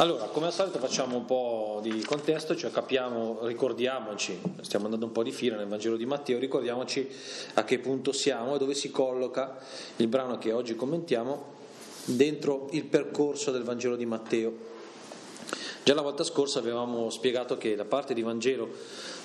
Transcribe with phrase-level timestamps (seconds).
[0.00, 5.12] Allora, come al solito facciamo un po' di contesto, cioè capiamo, ricordiamoci, stiamo andando un
[5.12, 7.06] po' di fila nel Vangelo di Matteo, ricordiamoci
[7.52, 9.58] a che punto siamo e dove si colloca
[9.96, 11.52] il brano che oggi commentiamo
[12.06, 14.54] dentro il percorso del Vangelo di Matteo.
[15.82, 18.68] Già la volta scorsa avevamo spiegato che la parte di Vangelo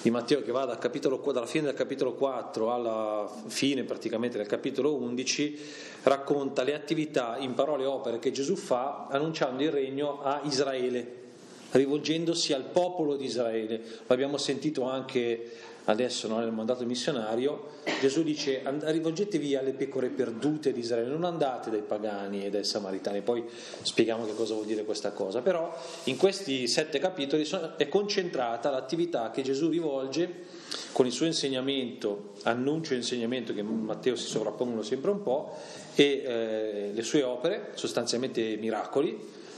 [0.01, 4.47] di Matteo che va dal capitolo, dalla fine del capitolo 4 alla fine praticamente del
[4.47, 5.59] capitolo 11
[6.04, 11.23] racconta le attività in parole e opere che Gesù fa annunciando il regno a Israele,
[11.71, 13.82] rivolgendosi al popolo di Israele.
[14.07, 15.51] L'abbiamo sentito anche
[15.86, 21.70] adesso no, nel mandato missionario, Gesù dice rivolgetevi alle pecore perdute di Israele, non andate
[21.70, 23.44] dai pagani e dai samaritani, poi
[23.82, 25.75] spieghiamo che cosa vuol dire questa cosa, però
[26.06, 32.94] in questi sette capitoli è concentrata l'attività che Gesù rivolge con il suo insegnamento, annuncio
[32.94, 35.56] e insegnamento che Matteo si sovrappongono sempre un po',
[35.94, 39.17] e eh, le sue opere, sostanzialmente miracoli,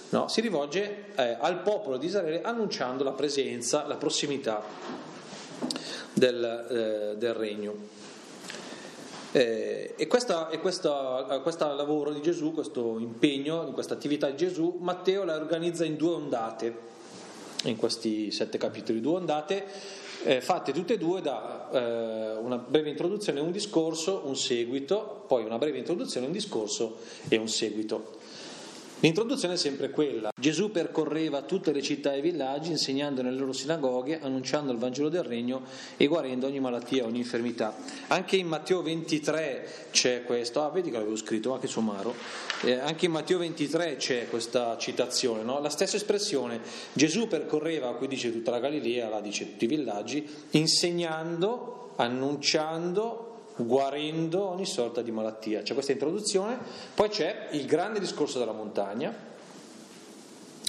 [0.10, 4.64] no, si rivolge eh, al popolo di Israele annunciando la presenza, la prossimità
[6.18, 7.76] del, eh, del regno.
[9.32, 10.48] Eh, e questo
[11.76, 16.76] lavoro di Gesù, questo impegno, questa attività di Gesù, Matteo la organizza in due ondate,
[17.66, 19.66] in questi sette capitoli, due ondate,
[20.24, 25.24] eh, fatte tutte e due da eh, una breve introduzione e un discorso, un seguito,
[25.28, 28.17] poi una breve introduzione, un discorso e un seguito.
[29.00, 30.32] L'introduzione è sempre quella.
[30.40, 35.10] Gesù percorreva tutte le città e i villaggi, insegnando nelle loro sinagoghe, annunciando il Vangelo
[35.10, 35.62] del Regno
[35.98, 37.76] e guarendo ogni malattia, ogni infermità.
[38.08, 42.16] Anche in Matteo 23 c'è questo, ah vedi che l'avevo scritto anche su Maro,
[42.64, 45.60] eh, anche in Matteo 23 c'è questa citazione, no?
[45.60, 46.60] la stessa espressione.
[46.94, 53.27] Gesù percorreva, qui dice tutta la Galilea, là dice tutti i villaggi, insegnando, annunciando
[53.58, 55.62] guarendo ogni sorta di malattia.
[55.62, 56.58] C'è questa introduzione,
[56.94, 59.14] poi c'è il grande discorso della montagna,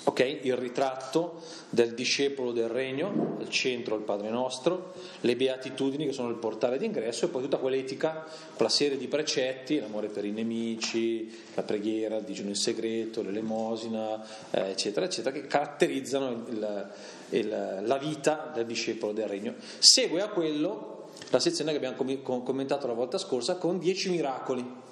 [0.04, 0.40] okay?
[0.42, 6.30] il ritratto del discepolo del regno, al centro il Padre nostro, le beatitudini che sono
[6.30, 11.30] il portale d'ingresso e poi tutta quell'etica, quella serie di precetti, l'amore per i nemici,
[11.54, 16.90] la preghiera, il digiuno in segreto, l'elemosina, eh, eccetera, eccetera, che caratterizzano il,
[17.30, 19.54] il, la vita del discepolo del regno.
[19.78, 20.97] Segue a quello
[21.30, 24.86] la sezione che abbiamo commentato la volta scorsa con dieci miracoli.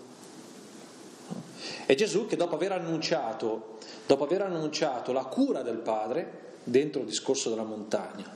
[1.86, 7.06] È Gesù che dopo aver annunciato, dopo aver annunciato la cura del Padre, dentro il
[7.06, 8.28] discorso della montagna,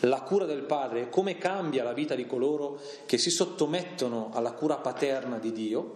[0.00, 4.52] la cura del Padre e come cambia la vita di coloro che si sottomettono alla
[4.52, 5.94] cura paterna di Dio,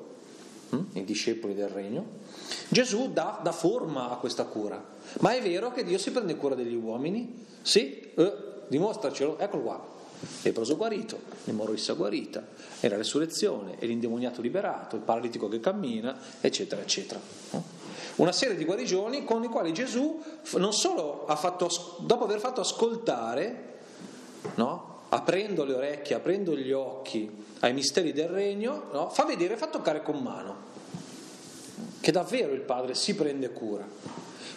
[0.71, 2.22] hm, i discepoli del regno,
[2.69, 4.83] Gesù dà, dà, forma a questa cura.
[5.21, 7.44] Ma è vero che Dio si prende cura degli uomini?
[7.62, 8.12] Sì?
[8.15, 8.33] Eh,
[8.69, 9.94] dimostracelo, eccolo qua
[10.42, 12.47] leproso guarito, l'emorroissa guarita,
[12.80, 17.20] è la resurrezione, è l'indemoniato liberato, il paralitico che cammina, eccetera, eccetera.
[18.16, 20.22] Una serie di guarigioni con i quali Gesù
[20.56, 21.69] non solo ha fatto,
[22.00, 23.72] dopo aver fatto ascoltare,
[24.54, 24.92] no?
[25.08, 27.30] aprendo le orecchie, aprendo gli occhi
[27.60, 29.10] ai misteri del regno, no?
[29.10, 30.72] fa vedere, fa toccare con mano
[32.04, 33.88] che davvero il Padre si prende cura.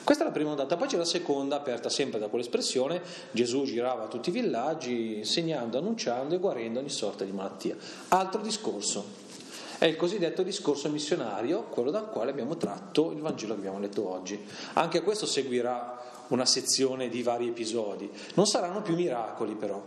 [0.08, 3.02] Questa è la prima ondata, poi c'è la seconda, aperta sempre da quell'espressione,
[3.32, 7.76] Gesù girava tutti i villaggi insegnando, annunciando e guarendo ogni sorta di malattia.
[8.08, 9.04] Altro discorso,
[9.78, 14.10] è il cosiddetto discorso missionario, quello dal quale abbiamo tratto il Vangelo che abbiamo letto
[14.10, 14.42] oggi.
[14.76, 18.10] Anche questo seguirà una sezione di vari episodi.
[18.36, 19.84] Non saranno più miracoli però.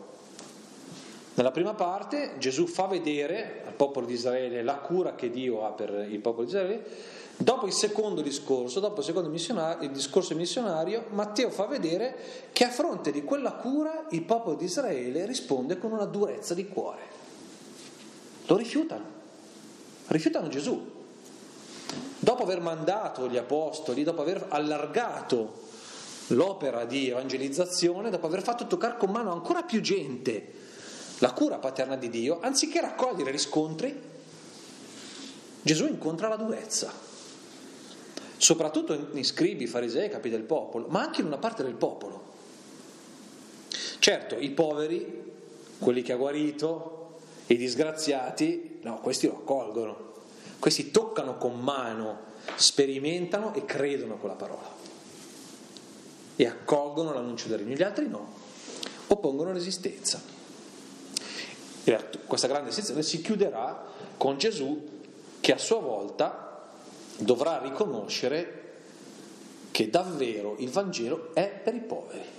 [1.33, 5.71] Nella prima parte Gesù fa vedere al popolo di Israele la cura che Dio ha
[5.71, 11.07] per il popolo di Israele Dopo il secondo discorso, dopo il secondo il discorso missionario,
[11.09, 12.15] Matteo fa vedere
[12.53, 16.69] che a fronte di quella cura il popolo di Israele risponde con una durezza di
[16.69, 17.01] cuore.
[18.45, 19.05] Lo rifiutano,
[20.09, 20.87] rifiutano Gesù.
[22.19, 25.63] Dopo aver mandato gli apostoli, dopo aver allargato
[26.27, 30.53] l'opera di evangelizzazione, dopo aver fatto toccare con mano ancora più gente
[31.21, 33.99] la cura paterna di Dio, anziché raccogliere riscontri,
[35.63, 37.09] Gesù incontra la durezza
[38.41, 42.29] soprattutto in scribi, farisei, capi del popolo, ma anche in una parte del popolo.
[43.99, 45.33] Certo, i poveri,
[45.79, 50.13] quelli che ha guarito, i disgraziati, no, questi lo accolgono,
[50.59, 54.79] questi toccano con mano, sperimentano e credono a quella parola
[56.35, 58.27] e accolgono l'annuncio del regno, gli altri no,
[59.09, 60.19] oppongono resistenza.
[61.85, 63.85] E questa grande sezione si chiuderà
[64.17, 64.89] con Gesù
[65.41, 66.50] che a sua volta
[67.21, 68.59] dovrà riconoscere
[69.71, 72.39] che davvero il Vangelo è per i poveri.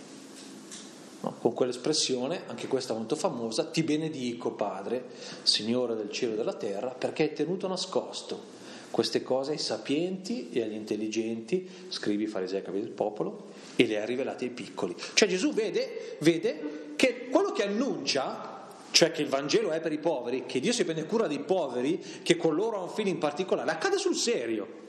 [1.21, 1.35] No?
[1.39, 5.05] Con quell'espressione, anche questa molto famosa, ti benedico Padre,
[5.43, 8.59] Signore del cielo e della terra, perché hai tenuto nascosto
[8.91, 14.05] queste cose ai sapienti e agli intelligenti, scrivi, farisei, capi del popolo, e le ha
[14.05, 14.95] rivelate ai piccoli.
[15.13, 18.50] Cioè Gesù vede, vede che quello che annuncia,
[18.91, 21.99] cioè che il Vangelo è per i poveri, che Dio si prende cura dei poveri,
[22.21, 24.79] che con loro ha un fine in particolare, accade sul serio.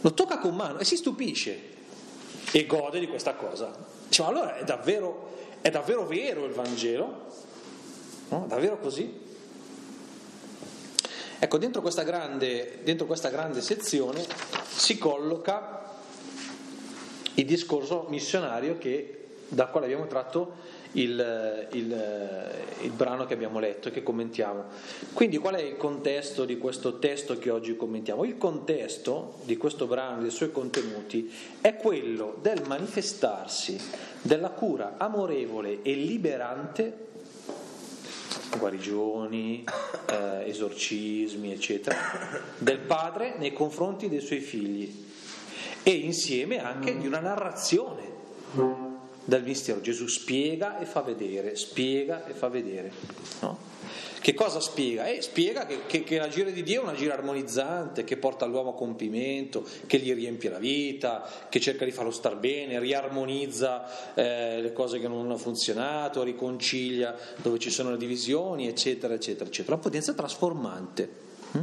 [0.00, 1.76] Lo tocca con mano e si stupisce
[2.52, 3.74] e gode di questa cosa.
[4.06, 7.26] Dice, ma allora è davvero, è davvero vero il Vangelo?
[8.28, 8.44] No?
[8.46, 9.26] Davvero così?
[11.40, 14.26] Ecco, dentro questa, grande, dentro questa grande sezione
[14.66, 16.00] si colloca
[17.34, 22.52] il discorso missionario che, da quale abbiamo tratto il, il,
[22.82, 24.64] il, brano che abbiamo letto e che commentiamo.
[25.12, 28.24] Quindi qual è il contesto di questo testo che oggi commentiamo?
[28.24, 33.78] Il contesto di questo brano dei suoi contenuti è quello del manifestarsi
[34.22, 37.06] della cura amorevole e liberante
[38.58, 39.64] guarigioni,
[40.06, 41.96] eh, esorcismi, eccetera,
[42.56, 45.06] del padre nei confronti dei suoi figli
[45.82, 48.87] e insieme anche di una narrazione
[49.28, 49.82] del mistero.
[49.82, 52.90] Gesù spiega e fa vedere, spiega e fa vedere.
[53.42, 53.58] No?
[54.20, 55.06] Che cosa spiega?
[55.06, 58.70] Eh, spiega che, che, che, l'agire di Dio è un agire armonizzante, che porta l'uomo
[58.70, 64.62] a compimento, che gli riempie la vita, che cerca di farlo star bene, riarmonizza eh,
[64.62, 69.74] le cose che non hanno funzionato, riconcilia dove ci sono le divisioni, eccetera, eccetera, eccetera.
[69.74, 71.10] Una potenza trasformante.
[71.52, 71.60] Hm?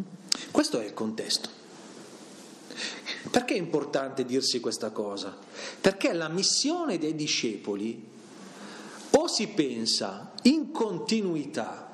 [0.51, 1.64] Questo è il contesto.
[3.29, 5.35] Perché è importante dirsi questa cosa?
[5.81, 8.13] Perché la missione dei discepoli
[9.11, 11.93] o si pensa in continuità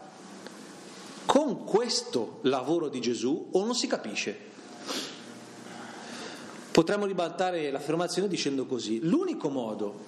[1.25, 4.49] con questo lavoro di Gesù o non si capisce.
[6.71, 9.99] Potremmo ribaltare l'affermazione dicendo così, l'unico modo,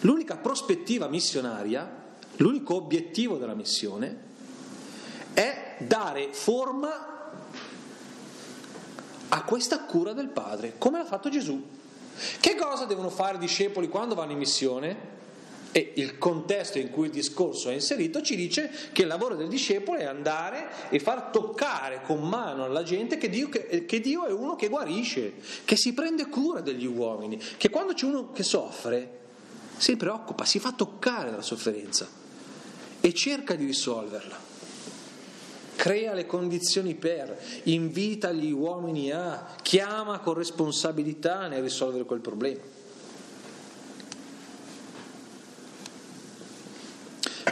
[0.00, 2.02] l'unica prospettiva missionaria,
[2.36, 4.32] l'unico obiettivo della missione
[5.34, 7.13] è dare forma
[9.28, 11.62] a questa cura del Padre, come l'ha fatto Gesù.
[12.38, 15.12] Che cosa devono fare i discepoli quando vanno in missione?
[15.72, 19.48] E il contesto in cui il discorso è inserito ci dice che il lavoro del
[19.48, 24.24] discepolo è andare e far toccare con mano alla gente che Dio, che, che Dio
[24.24, 25.34] è uno che guarisce,
[25.64, 29.22] che si prende cura degli uomini, che quando c'è uno che soffre
[29.76, 32.08] si preoccupa, si fa toccare dalla sofferenza
[33.00, 34.53] e cerca di risolverla.
[35.76, 42.74] Crea le condizioni per, invita gli uomini a, chiama con responsabilità nel risolvere quel problema.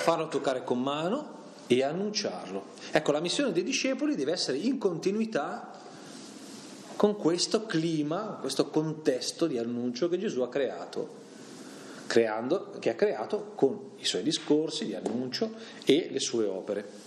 [0.03, 2.67] farlo toccare con mano e annunciarlo.
[2.91, 5.71] Ecco, la missione dei discepoli deve essere in continuità
[6.97, 11.21] con questo clima, questo contesto di annuncio che Gesù ha creato,
[12.07, 15.53] creando, che ha creato con i suoi discorsi di annuncio
[15.85, 17.02] e le sue opere.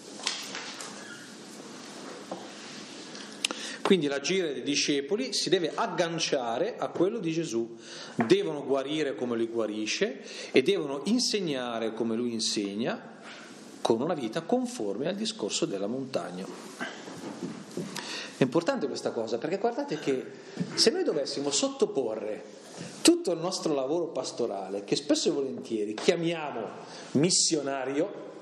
[3.86, 7.78] Quindi l'agire dei discepoli si deve agganciare a quello di Gesù,
[8.16, 13.20] devono guarire come lui guarisce e devono insegnare come lui insegna,
[13.82, 16.48] con una vita conforme al discorso della montagna.
[18.38, 20.26] È importante questa cosa perché guardate che
[20.74, 22.44] se noi dovessimo sottoporre
[23.04, 26.70] tutto il nostro lavoro pastorale, che spesso e volentieri chiamiamo
[27.12, 28.34] missionario,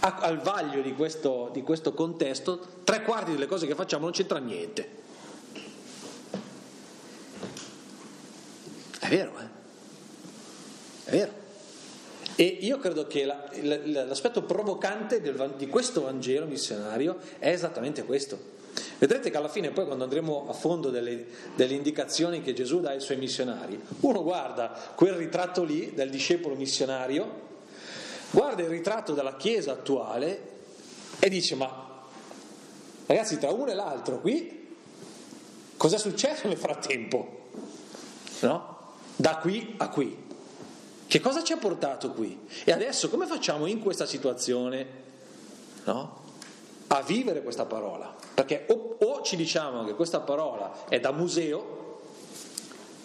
[0.00, 4.38] al vaglio di questo, di questo contesto, tre quarti delle cose che facciamo non c'entra
[4.38, 4.98] niente.
[8.98, 9.48] È vero, eh?
[11.04, 11.32] È vero.
[12.36, 18.04] E io credo che la, la, l'aspetto provocante del, di questo Vangelo missionario è esattamente
[18.04, 18.58] questo.
[18.98, 22.90] Vedrete che alla fine, poi, quando andremo a fondo delle, delle, indicazioni che Gesù dà
[22.90, 27.48] ai suoi missionari, uno guarda quel ritratto lì del discepolo missionario
[28.30, 30.48] guarda il ritratto della Chiesa attuale
[31.18, 31.88] e dice ma
[33.06, 34.60] ragazzi tra uno e l'altro qui
[35.80, 37.38] cosa è successo nel frattempo?
[38.40, 38.78] No?
[39.16, 40.28] Da qui a qui.
[41.06, 42.38] Che cosa ci ha portato qui?
[42.64, 44.86] E adesso come facciamo in questa situazione
[45.84, 46.18] no?
[46.88, 48.14] a vivere questa parola?
[48.34, 52.00] Perché o, o, ci diciamo che questa parola è da museo,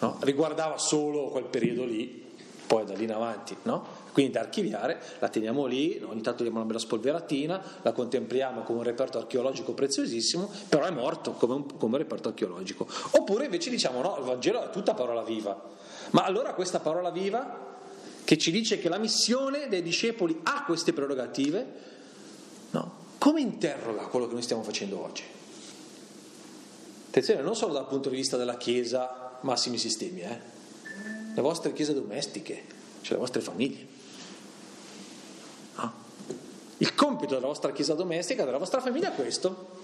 [0.00, 0.18] no?
[0.20, 2.35] riguardava solo quel periodo lì,
[2.66, 4.04] poi da lì in avanti, no?
[4.12, 8.78] Quindi da archiviare, la teniamo lì, ogni tanto diamo una bella spolveratina, la contempliamo come
[8.78, 12.86] un reperto archeologico preziosissimo, però è morto come un, come un reperto archeologico.
[13.12, 15.60] Oppure invece diciamo no, il Vangelo è tutta parola viva.
[16.10, 17.74] Ma allora questa parola viva
[18.24, 21.66] che ci dice che la missione dei discepoli ha queste prerogative,
[22.70, 22.92] no?
[23.18, 25.22] come interroga quello che noi stiamo facendo oggi?
[27.08, 30.54] Attenzione, non solo dal punto di vista della Chiesa, massimi sistemi, eh?
[31.36, 32.62] Le vostre chiese domestiche,
[33.02, 33.94] cioè le vostre famiglie.
[36.78, 39.82] Il compito della vostra chiesa domestica, della vostra famiglia è questo.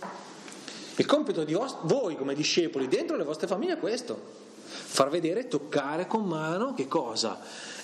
[0.96, 4.18] Il compito di voi come discepoli dentro le vostre famiglie è questo,
[4.64, 7.40] far vedere, toccare con mano che cosa?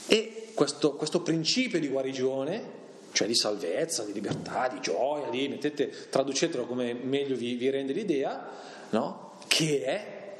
[0.06, 2.76] E questo, questo principio di guarigione,
[3.12, 7.92] cioè di salvezza, di libertà, di gioia, di, mettete, traducetelo come meglio vi, vi rende
[7.92, 8.48] l'idea,
[8.90, 9.32] no?
[9.46, 10.36] che è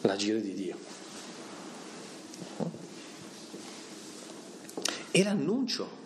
[0.00, 0.91] l'agire di Dio.
[5.12, 6.00] E l'annuncio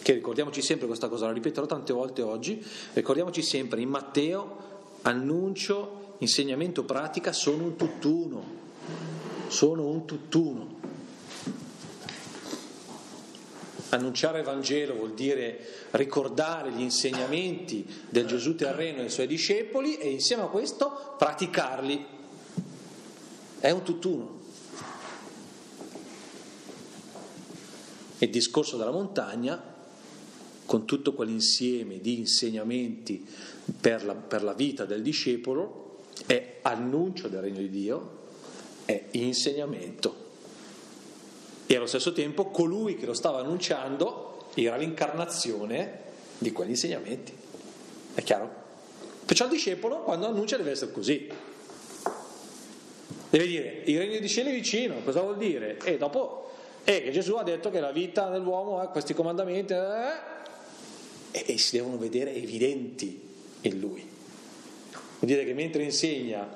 [0.00, 2.64] che ricordiamoci sempre questa cosa, la ripeterò tante volte oggi,
[2.94, 4.56] ricordiamoci sempre in Matteo
[5.02, 8.42] annuncio, insegnamento, pratica sono un tutt'uno,
[9.48, 10.76] sono un tutt'uno.
[13.90, 20.08] Annunciare il Vangelo vuol dire ricordare gli insegnamenti del Gesù terreno ai suoi discepoli e
[20.08, 22.06] insieme a questo praticarli.
[23.60, 24.37] È un tutt'uno.
[28.18, 29.76] Il discorso della montagna
[30.66, 33.26] con tutto quell'insieme di insegnamenti
[33.80, 38.16] per la, per la vita del discepolo, è annuncio del regno di Dio,
[38.84, 40.26] è insegnamento.
[41.66, 46.00] E allo stesso tempo colui che lo stava annunciando era l'incarnazione
[46.38, 47.32] di quegli insegnamenti.
[48.14, 48.50] È chiaro?
[49.24, 51.28] Perciò il discepolo quando annuncia deve essere così.
[53.30, 55.78] Deve dire il regno di cielo è vicino, cosa vuol dire?
[55.84, 56.47] E dopo,
[56.88, 60.36] eh, che Gesù ha detto che la vita dell'uomo ha questi comandamenti, eh,
[61.32, 63.28] e, e si devono vedere evidenti
[63.60, 64.00] in lui.
[64.00, 66.48] Vuol dire che mentre insegna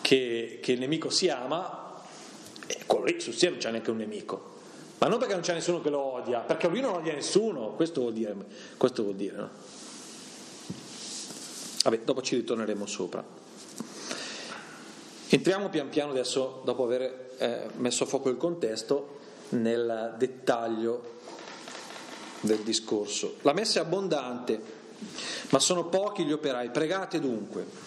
[0.00, 2.02] che, che il nemico si ama,
[2.66, 4.56] eh, quello lì sul cielo non c'è neanche un nemico.
[4.96, 8.00] Ma non perché non c'è nessuno che lo odia, perché lui non odia nessuno, questo
[8.00, 8.34] vuol dire,
[8.78, 9.50] questo vuol dire no?
[11.82, 13.22] Vabbè, dopo ci ritorneremo sopra.
[15.28, 19.17] Entriamo pian piano adesso, dopo aver eh, messo a fuoco il contesto,
[19.50, 21.16] nel dettaglio
[22.40, 23.36] del discorso.
[23.42, 24.60] La messa è abbondante,
[25.50, 26.70] ma sono pochi gli operai.
[26.70, 27.86] Pregate dunque.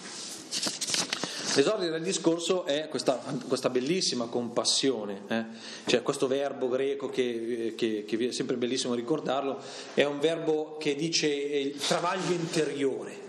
[1.54, 5.44] L'esordio del discorso è questa, questa bellissima compassione, eh?
[5.86, 9.60] cioè questo verbo greco che, che, che, è sempre bellissimo ricordarlo,
[9.94, 13.20] è un verbo che dice il travaglio interiore,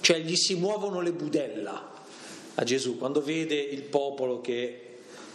[0.00, 1.92] cioè gli si muovono le budella
[2.56, 4.89] a Gesù quando vede il popolo che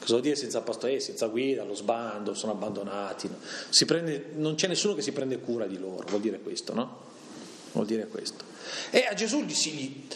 [0.06, 1.00] Cosa vuol dire senza pastore?
[1.00, 3.28] senza guida, lo sbando, sono abbandonati.
[3.88, 6.98] Prende, non c'è nessuno che si prende cura di loro, vuol dire questo, no?
[7.72, 8.44] Vuol dire questo.
[8.92, 10.08] E a Gesù gli si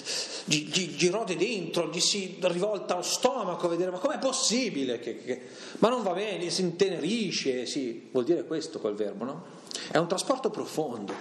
[0.46, 5.00] gli, gli, gli rode dentro, gli si rivolta lo stomaco a vedere ma com'è possibile?
[5.00, 5.42] Che, che,
[5.80, 9.46] ma non va bene, si intenerisce, sì, vuol dire questo quel verbo, no?
[9.90, 11.14] È un trasporto profondo.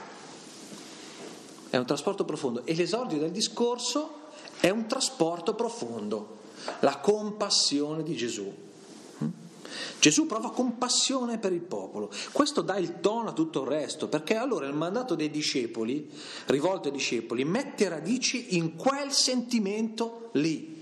[1.71, 2.67] È un trasporto profondo.
[2.67, 4.27] E l'esordio del discorso
[4.61, 6.37] è un trasporto profondo
[6.81, 8.53] la compassione di Gesù.
[9.23, 9.29] Mm?
[10.01, 14.37] Gesù prova compassione per il popolo, questo dà il tono a tutto il resto, perché
[14.37, 16.11] allora il mandato dei discepoli,
[16.47, 20.77] rivolto ai discepoli, mette radici in quel sentimento lì.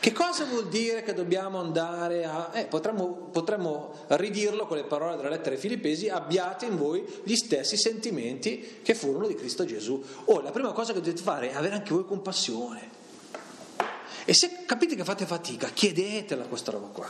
[0.00, 2.50] Che cosa vuol dire che dobbiamo andare a...
[2.54, 7.34] Eh, potremmo, potremmo ridirlo con le parole della lettera ai Filippesi, abbiate in voi gli
[7.34, 10.02] stessi sentimenti che furono di Cristo Gesù.
[10.26, 12.95] Oh, la prima cosa che dovete fare è avere anche voi compassione.
[14.28, 17.08] E se capite che fate fatica, chiedetela questa roba qua.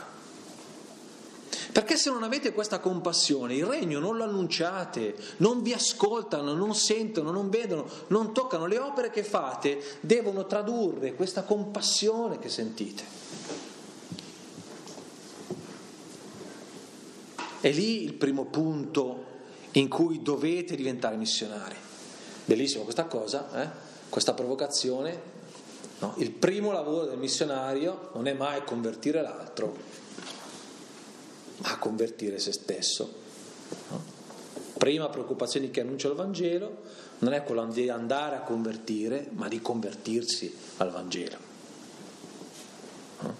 [1.71, 6.75] Perché se non avete questa compassione, il regno non lo annunciate, non vi ascoltano, non
[6.75, 8.67] sentono, non vedono, non toccano.
[8.67, 13.03] Le opere che fate devono tradurre questa compassione che sentite.
[17.59, 19.23] È lì il primo punto
[19.71, 21.75] in cui dovete diventare missionari.
[22.45, 23.69] Bellissima questa cosa, eh?
[24.09, 25.36] questa provocazione
[25.99, 26.13] No?
[26.17, 29.75] Il primo lavoro del missionario non è mai convertire l'altro,
[31.57, 33.13] ma convertire se stesso.
[33.89, 34.15] No?
[34.77, 36.83] Prima preoccupazione chi annuncia il Vangelo
[37.19, 41.37] non è quella di andare a convertire, ma di convertirsi al Vangelo.
[43.21, 43.35] No?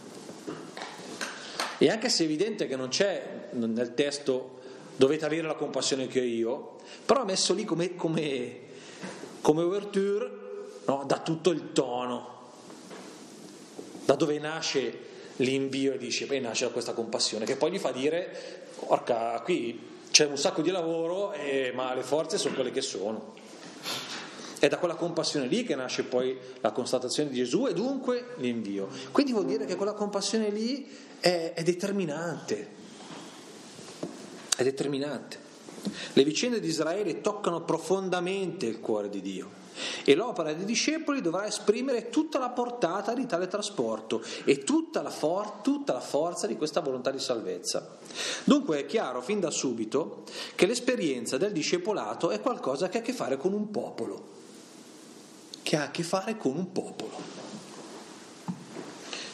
[1.78, 4.56] E anche se è evidente che non c'è nel testo
[4.96, 8.62] dovete avere la compassione che ho io, però messo lì come, come,
[9.42, 10.32] come ouverture
[10.86, 12.37] no, dà tutto il tono
[14.08, 15.00] da dove nasce
[15.38, 19.78] l'invio e dice, poi nasce da questa compassione, che poi gli fa dire, orca, qui
[20.10, 23.34] c'è un sacco di lavoro, eh, ma le forze sono quelle che sono.
[24.60, 28.88] È da quella compassione lì che nasce poi la constatazione di Gesù e dunque l'invio.
[29.12, 32.70] Quindi vuol dire che quella compassione lì è, è determinante.
[34.56, 35.38] È determinante.
[36.14, 39.66] Le vicende di Israele toccano profondamente il cuore di Dio.
[40.03, 45.10] E l'opera dei discepoli dovrà esprimere tutta la portata di tale trasporto e tutta la,
[45.10, 47.98] for- tutta la forza di questa volontà di salvezza.
[48.43, 50.24] Dunque è chiaro fin da subito
[50.55, 54.36] che l'esperienza del discepolato è qualcosa che ha a che fare con un popolo
[55.67, 57.47] che ha a che fare con un popolo.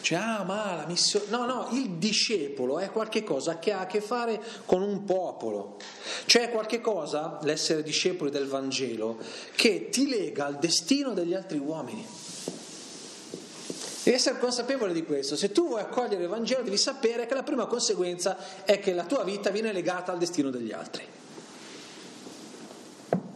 [0.03, 1.27] Cioè, ah, ma la missione.
[1.29, 5.77] No, no, il discepolo è qualcosa che ha a che fare con un popolo.
[6.25, 9.17] Cioè, è qualcosa, l'essere discepoli del Vangelo,
[9.55, 12.05] che ti lega al destino degli altri uomini.
[14.03, 15.37] Devi essere consapevole di questo.
[15.37, 19.05] Se tu vuoi accogliere il Vangelo, devi sapere che la prima conseguenza è che la
[19.05, 21.07] tua vita viene legata al destino degli altri.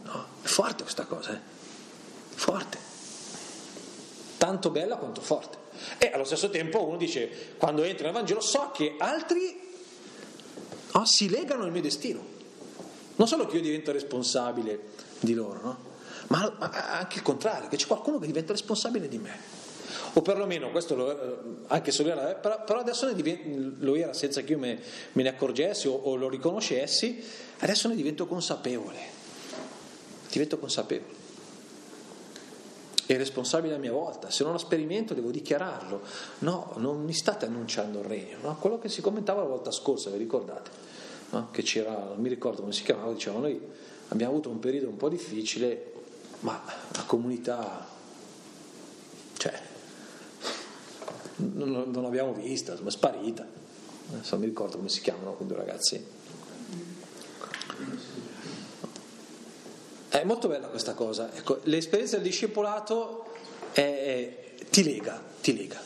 [0.02, 1.40] No, è forte questa cosa, eh?
[2.34, 2.76] Forte.
[4.36, 5.67] Tanto bella quanto forte.
[5.98, 9.60] E allo stesso tempo uno dice, quando entro nel Vangelo, so che altri
[10.92, 12.36] oh, si legano al mio destino.
[13.16, 14.80] Non solo che io divento responsabile
[15.20, 15.86] di loro, no?
[16.28, 19.56] ma anche il contrario, che c'è qualcuno che diventa responsabile di me.
[20.14, 24.42] O perlomeno, questo lo, anche se lo era, però, però adesso divento, lo era senza
[24.42, 24.80] che io me,
[25.12, 27.22] me ne accorgessi o, o lo riconoscessi,
[27.58, 29.16] adesso ne divento consapevole.
[30.30, 31.17] Divento consapevole
[33.10, 34.28] e responsabile a mia volta.
[34.28, 36.02] Se non lo sperimento devo dichiararlo.
[36.40, 38.36] No, non mi state annunciando il regno.
[38.42, 38.56] No?
[38.56, 40.70] Quello che si commentava la volta scorsa, vi ricordate?
[41.30, 41.48] No?
[41.50, 43.60] Che c'era, non mi ricordo come si chiamava, dicevano noi
[44.08, 45.92] abbiamo avuto un periodo un po' difficile,
[46.40, 46.62] ma
[46.92, 47.88] la comunità,
[49.38, 49.58] cioè,
[51.36, 53.46] non, non l'abbiamo vista, è sparita.
[54.12, 56.04] Adesso non mi ricordo come si chiamano quei due ragazzi.
[60.08, 61.30] È molto bella questa cosa.
[61.34, 63.26] Ecco, l'esperienza del discepolato
[63.72, 65.80] è, è, ti lega, ti lega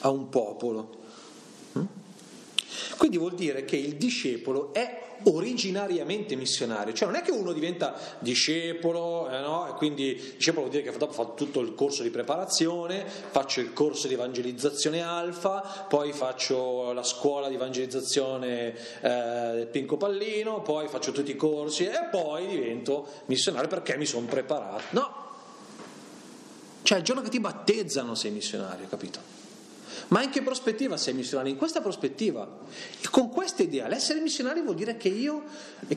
[0.00, 1.00] a un popolo.
[1.78, 1.84] Mm?
[2.96, 7.94] Quindi vuol dire che il discepolo è originariamente missionario, cioè non è che uno diventa
[8.18, 9.74] discepolo, eh no?
[9.76, 14.08] quindi discepolo vuol dire che dopo fa tutto il corso di preparazione, faccio il corso
[14.08, 21.30] di evangelizzazione alfa, poi faccio la scuola di evangelizzazione eh, Pinco Pallino, poi faccio tutti
[21.30, 24.82] i corsi e poi divento missionario perché mi sono preparato.
[24.90, 25.22] No,
[26.82, 29.41] cioè il giorno che ti battezzano sei missionario, capito?
[30.08, 31.52] Ma in che prospettiva sei missionario?
[31.52, 32.48] In questa prospettiva.
[33.10, 35.44] Con questa idea, l'essere missionario vuol dire che io,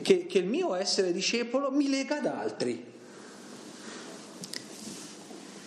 [0.02, 2.94] che, che il mio essere discepolo mi lega ad altri.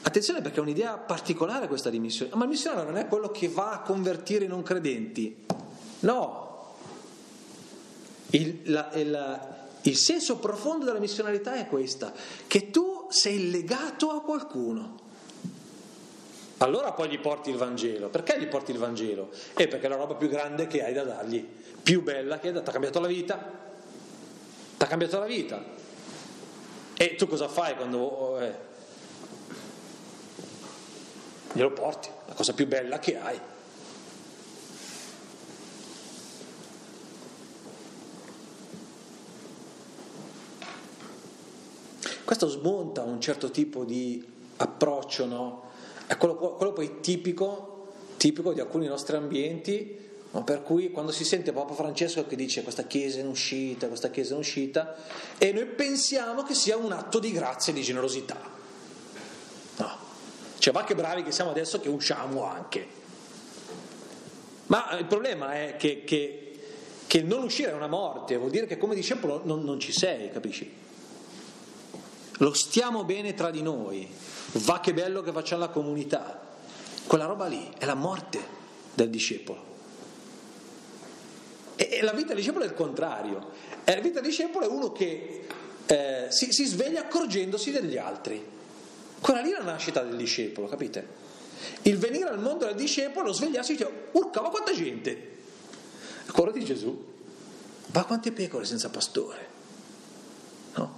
[0.02, 3.47] Attenzione perché è un'idea particolare questa di missione, ma il missionario non è quello che
[3.47, 5.45] va a convertire i non credenti,
[5.99, 6.47] no.
[8.32, 9.39] Il, la, il,
[9.84, 12.13] il senso profondo della missionalità è questa,
[12.47, 15.08] che tu sei legato a qualcuno.
[16.60, 18.10] Allora poi gli porti il Vangelo.
[18.10, 19.30] Perché gli porti il Vangelo?
[19.54, 21.45] È perché è la roba più grande che hai da dargli,
[21.82, 22.62] più bella che hai da...
[22.62, 23.38] Ti ha cambiato la vita?
[24.78, 25.63] Ti ha cambiato la vita.
[26.98, 28.39] E tu cosa fai quando...
[28.39, 28.54] Eh,
[31.54, 33.39] glielo porti, la cosa più bella che hai.
[42.26, 44.24] Questo smonta un certo tipo di
[44.58, 45.68] approccio, no?
[46.10, 49.95] È quello, quello poi tipico, tipico, di alcuni nostri ambienti,
[50.32, 50.43] no?
[50.43, 54.10] per cui quando si sente Papa Francesco che dice questa chiesa è in uscita, questa
[54.10, 54.95] chiesa è in uscita,
[55.38, 58.41] e noi pensiamo che sia un atto di grazia e di generosità.
[59.78, 59.98] No.
[60.58, 62.88] Cioè, va che bravi che siamo adesso che usciamo anche.
[64.65, 66.60] Ma il problema è che, che,
[67.06, 70.32] che non uscire è una morte, vuol dire che come discepolo non, non ci sei,
[70.32, 70.74] capisci?
[72.39, 74.12] Lo stiamo bene tra di noi,
[74.53, 76.47] va che bello che facciamo la comunità.
[77.05, 78.39] Quella roba lì è la morte
[78.93, 79.67] del discepolo.
[81.75, 83.51] E la vita del discepolo è il contrario.
[83.83, 85.45] E la vita del discepolo è uno che
[85.85, 88.43] eh, si, si sveglia accorgendosi degli altri.
[89.19, 91.27] Quella lì è la nascita del discepolo, capite?
[91.83, 95.38] Il venire al mondo del discepolo, svegliarsi e urca, ma quanta gente!
[96.31, 97.05] Quello di Gesù,
[97.91, 99.47] ma quante pecore senza pastore?
[100.75, 100.97] No?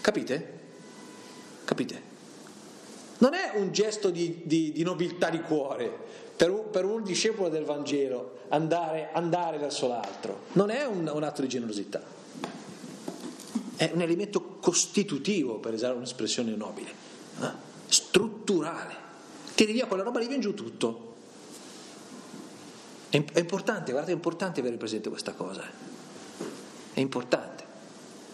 [0.00, 0.58] Capite?
[1.64, 2.09] Capite?
[3.20, 6.08] Non è un gesto di, di, di nobiltà di cuore
[6.40, 11.22] per un, per un, discepolo del Vangelo andare, andare verso l'altro, non è un, un,
[11.22, 12.02] atto di generosità,
[13.76, 16.90] è un elemento costitutivo, per usare un'espressione nobile,
[17.42, 17.50] eh?
[17.88, 19.08] strutturale.
[19.54, 21.08] Tiri via quella roba, lì viene giù tutto.
[23.10, 25.62] È, importante, guardate, è importante avere presente questa cosa.
[25.62, 26.44] Eh.
[26.94, 27.59] È importante.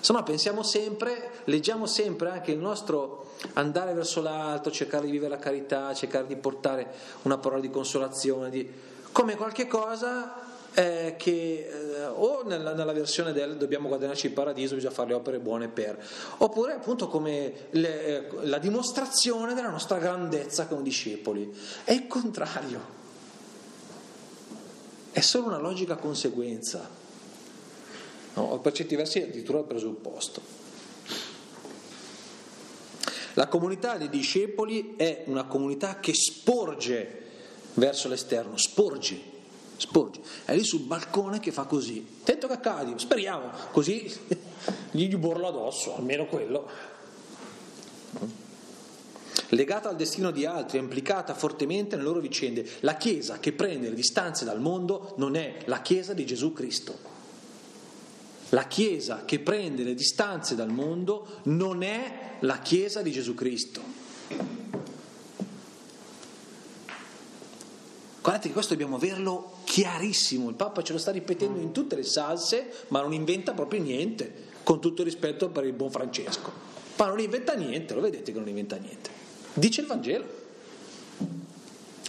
[0.06, 5.30] Se no pensiamo sempre, leggiamo sempre anche il nostro andare verso l'alto, cercare di vivere
[5.30, 6.92] la carità, cercare di portare
[7.22, 8.70] una parola di consolazione, di...
[9.10, 14.76] come qualche cosa eh, che eh, o nella, nella, versione del dobbiamo guadagnarci il paradiso,
[14.76, 16.00] bisogna fare le opere buone per,
[16.36, 21.52] oppure appunto come le, eh, la dimostrazione della nostra grandezza come discepoli.
[21.82, 22.80] È il contrario,
[25.10, 26.95] è solo una logica conseguenza
[28.36, 28.42] no?
[28.42, 30.64] o per certi versi addirittura il presupposto.
[33.34, 37.24] La comunità dei discepoli è una comunità che sporge
[37.74, 39.20] verso l'esterno, sporge,
[39.76, 40.20] sporge.
[40.46, 42.04] È lì sul balcone che fa così.
[42.22, 44.10] Attento che cadi, speriamo, così
[44.90, 46.66] gli burlo addosso, almeno quello.
[49.50, 52.66] Legata al destino di altri, implicata fortemente nelle loro vicende.
[52.80, 57.15] La Chiesa che prende le distanze dal mondo non è la Chiesa di Gesù Cristo.
[58.50, 64.04] La Chiesa che prende le distanze dal mondo non è la Chiesa di Gesù Cristo.
[68.22, 72.02] Guardate che questo dobbiamo averlo chiarissimo, il Papa ce lo sta ripetendo in tutte le
[72.02, 76.50] salse, ma non inventa proprio niente, con tutto il rispetto per il buon Francesco.
[76.96, 79.10] Ma non inventa niente, lo vedete che non inventa niente.
[79.54, 80.24] Dice il Vangelo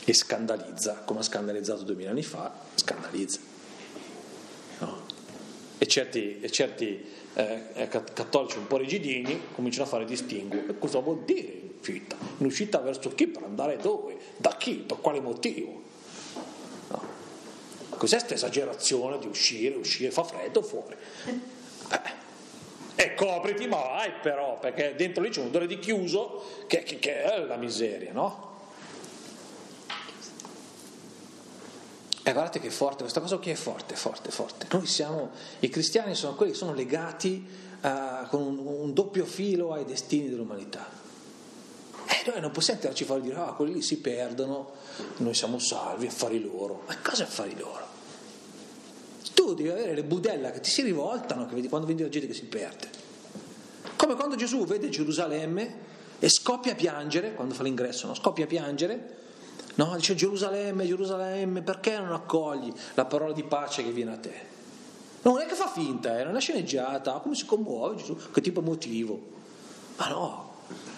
[0.04, 3.47] e scandalizza, come ha scandalizzato duemila anni fa, scandalizza
[5.78, 10.62] e certi, e certi eh, cattolici un po' rigidini cominciano a fare distinguo.
[10.68, 12.16] E cosa vuol dire in uscita?
[12.38, 13.28] In uscita verso chi?
[13.28, 14.18] Per andare dove?
[14.38, 14.76] Da chi?
[14.76, 15.82] Per quale motivo?
[16.90, 17.02] No.
[17.90, 20.96] Cos'è questa esagerazione di uscire, uscire, fa freddo fuori?
[21.92, 22.16] Eh.
[23.00, 26.98] E copriti, ma vai però, perché dentro lì c'è un odore di chiuso che, che,
[26.98, 28.57] che è la miseria, no?
[32.28, 34.68] E guardate che forte, questa cosa qui è forte, forte, forte.
[34.72, 37.48] Noi siamo, i cristiani sono quelli che sono legati
[37.82, 40.86] uh, con un, un, doppio filo ai destini dell'umanità.
[42.06, 44.72] E noi non possiamo tirarci fuori e dire, ah, quelli lì si perdono,
[45.20, 46.84] noi siamo salvi, affari loro.
[46.86, 47.86] Ma cosa affari loro?
[49.34, 52.44] Tu devi avere le budella che ti si rivoltano quando vedi la gente che si
[52.44, 52.90] perde.
[53.96, 55.76] Come quando Gesù vede Gerusalemme
[56.20, 58.13] e scoppia a piangere, quando fa l'ingresso, no?
[58.13, 59.27] scoppia a piangere
[59.78, 64.56] No, dice Gerusalemme, Gerusalemme, perché non accogli la parola di pace che viene a te?
[65.22, 69.36] Non è che fa finta, è una sceneggiata, come si commuove Gesù, che tipo motivo?
[69.98, 70.54] Ma no,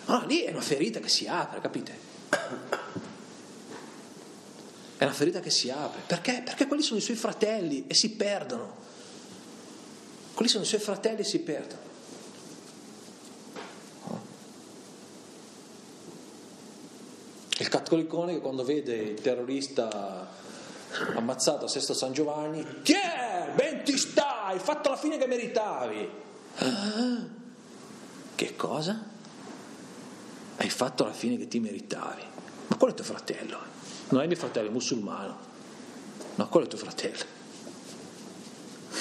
[0.06, 2.08] no, lì è una ferita che si apre, capite?
[4.98, 6.02] È una ferita che si apre.
[6.06, 6.42] Perché?
[6.44, 8.76] Perché quelli sono i suoi fratelli e si perdono.
[10.34, 11.82] Quelli sono i suoi fratelli e si perdono.
[17.60, 20.30] Il cattolicone che quando vede il terrorista
[21.15, 26.10] ammazzato a Sesto San Giovanni, tiè, ben ti stai, hai fatto la fine che meritavi.
[26.56, 27.28] Ah,
[28.34, 29.04] che cosa?
[30.56, 32.24] Hai fatto la fine che ti meritavi.
[32.67, 33.58] Ma quello è tuo fratello,
[34.10, 35.38] non è mio fratello, è musulmano.
[36.36, 37.26] No, quello è tuo fratello.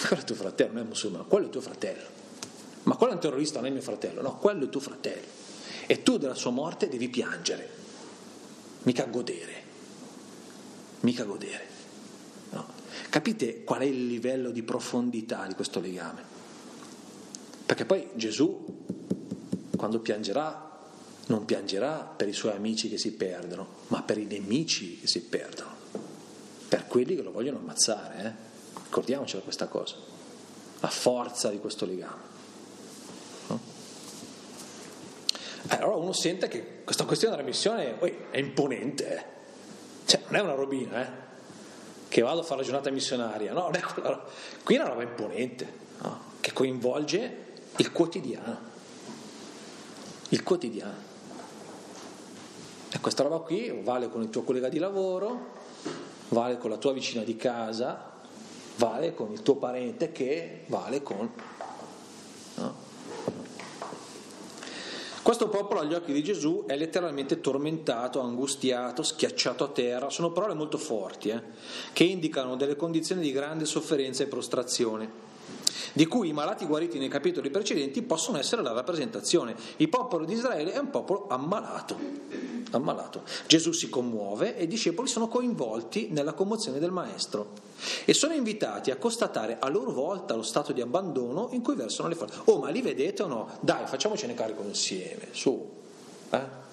[0.08, 2.06] Quello è tuo fratello, non è musulmano, quello è tuo fratello.
[2.82, 5.26] Ma quello è un terrorista, non è mio fratello, no, quello è tuo fratello.
[5.86, 7.86] E tu della sua morte devi piangere
[8.82, 9.62] mica godere,
[11.00, 11.66] mica godere.
[12.50, 12.66] No.
[13.10, 16.22] Capite qual è il livello di profondità di questo legame?
[17.66, 18.84] Perché poi Gesù,
[19.76, 20.68] quando piangerà,
[21.26, 25.22] non piangerà per i suoi amici che si perdono, ma per i nemici che si
[25.22, 25.70] perdono,
[26.68, 28.24] per quelli che lo vogliono ammazzare.
[28.24, 28.80] Eh?
[28.84, 29.96] Ricordiamocela questa cosa,
[30.80, 32.22] la forza di questo legame.
[33.50, 33.58] Eh,
[35.76, 37.98] allora uno sente che questa questione della missione
[38.30, 39.24] è imponente, eh.
[40.06, 41.26] cioè non è una robina, eh?
[42.08, 44.24] che vado a fare la giornata missionaria, no, è quella,
[44.64, 46.20] qui è una roba imponente, no?
[46.40, 48.58] che coinvolge il quotidiano,
[50.30, 51.06] il quotidiano.
[52.90, 55.56] E questa roba qui vale con il tuo collega di lavoro,
[56.28, 58.16] vale con la tua vicina di casa,
[58.76, 61.30] vale con il tuo parente che vale con...
[65.28, 70.08] Questo popolo agli occhi di Gesù è letteralmente tormentato, angustiato, schiacciato a terra.
[70.08, 71.42] Sono parole molto forti eh,
[71.92, 75.10] che indicano delle condizioni di grande sofferenza e prostrazione
[75.92, 79.54] di cui i malati guariti nei capitoli precedenti possono essere la rappresentazione.
[79.76, 81.98] Il popolo di Israele è un popolo ammalato.
[82.70, 83.24] ammalato.
[83.46, 87.67] Gesù si commuove e i discepoli sono coinvolti nella commozione del Maestro
[88.04, 92.08] e sono invitati a constatare a loro volta lo stato di abbandono in cui versano
[92.08, 92.40] le forze.
[92.44, 93.50] Oh, ma li vedete o no?
[93.60, 95.76] Dai, facciamocene carico insieme, su.
[96.30, 96.66] Eh?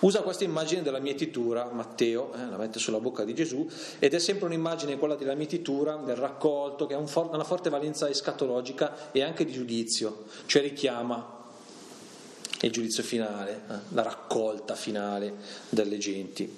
[0.00, 4.18] Usa questa immagine della mietitura, Matteo, eh, la mette sulla bocca di Gesù, ed è
[4.18, 9.12] sempre un'immagine quella della mietitura, del raccolto, che ha un for- una forte valenza escatologica
[9.12, 11.38] e anche di giudizio, cioè richiama
[12.62, 15.34] il giudizio finale, eh, la raccolta finale
[15.68, 16.50] delle genti.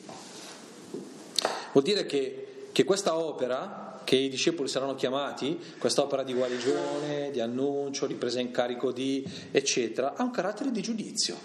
[1.73, 7.31] Vuol dire che, che questa opera che i discepoli saranno chiamati, questa opera di guarigione,
[7.31, 11.37] di annuncio, di presa in carico di, eccetera, ha un carattere di giudizio.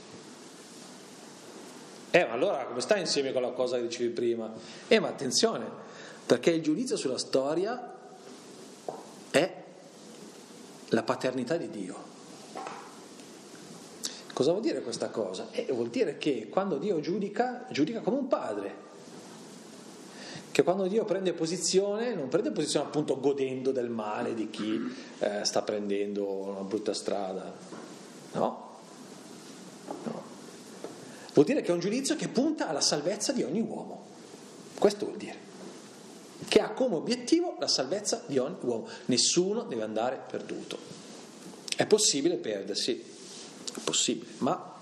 [2.10, 4.52] Eh, ma allora come sta insieme con la cosa che dicevi prima?
[4.88, 5.66] Eh, ma attenzione,
[6.26, 7.94] perché il giudizio sulla storia
[9.30, 9.64] è
[10.90, 12.06] la paternità di Dio.
[14.34, 15.48] Cosa vuol dire questa cosa?
[15.52, 18.86] Eh, vuol dire che quando Dio giudica, giudica come un padre.
[20.58, 25.46] Che quando Dio prende posizione, non prende posizione appunto godendo del male di chi eh,
[25.46, 27.54] sta prendendo una brutta strada.
[28.32, 28.80] No.
[30.04, 30.24] no.
[31.32, 34.08] Vuol dire che è un giudizio che punta alla salvezza di ogni uomo.
[34.80, 35.38] Questo vuol dire.
[36.48, 38.88] Che ha come obiettivo la salvezza di ogni uomo.
[39.06, 40.80] Nessuno deve andare perduto.
[41.76, 44.74] È possibile perdersi, è possibile, ma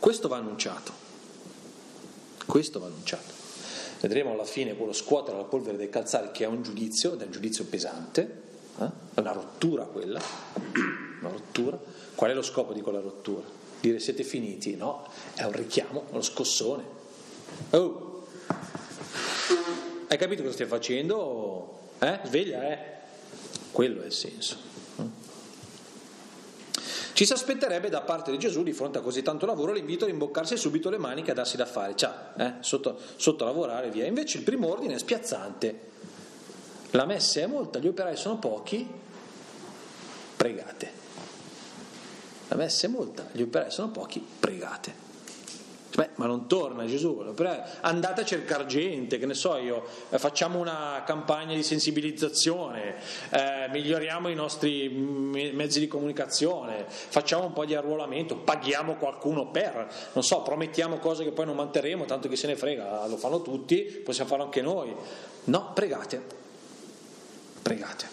[0.00, 1.03] questo va annunciato.
[2.46, 3.32] Questo va annunciato.
[4.00, 7.24] Vedremo alla fine quello scuotere la polvere dei calzari che è un giudizio, ed è
[7.24, 8.42] un giudizio pesante,
[8.78, 8.88] eh?
[9.14, 10.20] è una rottura quella,
[11.20, 11.78] una rottura.
[12.14, 13.42] Qual è lo scopo di quella rottura?
[13.80, 14.76] Dire siete finiti?
[14.76, 16.84] No, è un richiamo, uno scossone.
[17.70, 18.26] Oh!
[20.08, 21.78] Hai capito cosa stai facendo?
[21.98, 22.20] Eh?
[22.24, 22.78] Sveglia, eh?
[23.72, 24.73] Quello è il senso.
[27.14, 30.08] Ci si aspetterebbe da parte di Gesù, di fronte a così tanto lavoro, l'invito a
[30.08, 34.04] imboccarsi subito le maniche e a darsi da fare, ciao, eh, sotto, sotto lavorare, via.
[34.04, 35.92] Invece il primo ordine è spiazzante.
[36.90, 38.84] La messa è molta, gli operai sono pochi,
[40.36, 40.90] pregate.
[42.48, 45.13] La messa è molta, gli operai sono pochi, pregate.
[45.96, 47.24] Beh, ma non torna Gesù,
[47.82, 52.96] andate a cercare gente, che ne so io, eh, facciamo una campagna di sensibilizzazione,
[53.30, 59.88] eh, miglioriamo i nostri mezzi di comunicazione, facciamo un po' di arruolamento, paghiamo qualcuno per,
[60.14, 63.40] non so, promettiamo cose che poi non manterremo, tanto che se ne frega, lo fanno
[63.40, 64.92] tutti, possiamo farlo anche noi.
[65.44, 66.22] No, pregate,
[67.62, 68.08] pregate.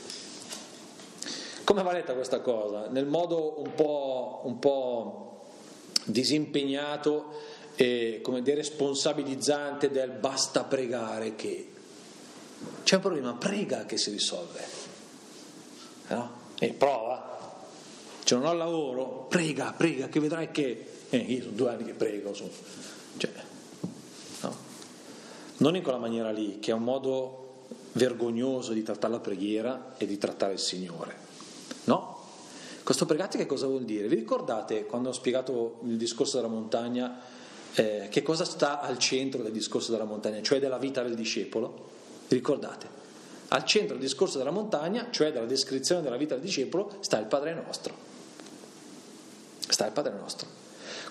[1.64, 2.90] Come va letta questa cosa?
[2.90, 5.32] Nel modo un po', un po
[6.06, 7.50] disimpegnato
[7.82, 11.72] e come dire, responsabilizzante del basta pregare che
[12.84, 14.64] c'è un problema, prega che si risolve.
[16.10, 16.32] No?
[16.60, 17.40] E prova.
[18.24, 20.90] Cioè non ho lavoro, prega, prega, che vedrai che...
[21.10, 22.52] Eh, io sono due anni che prego, sono...
[23.18, 23.32] Cioè,
[24.42, 24.56] no?
[25.58, 27.64] Non in quella maniera lì, che è un modo
[27.94, 31.16] vergognoso di trattare la preghiera e di trattare il Signore.
[31.86, 32.20] No?
[32.84, 34.08] Questo pregate che cosa vuol dire?
[34.08, 37.40] Vi ricordate quando ho spiegato il discorso della montagna
[37.76, 41.90] eh, che cosa sta al centro del discorso della montagna, cioè della vita del discepolo?
[42.28, 42.88] Ricordate,
[43.50, 47.26] al centro del discorso della montagna, cioè della descrizione della vita del discepolo, sta il
[47.26, 47.94] Padre nostro.
[49.68, 50.48] Sta il Padre nostro.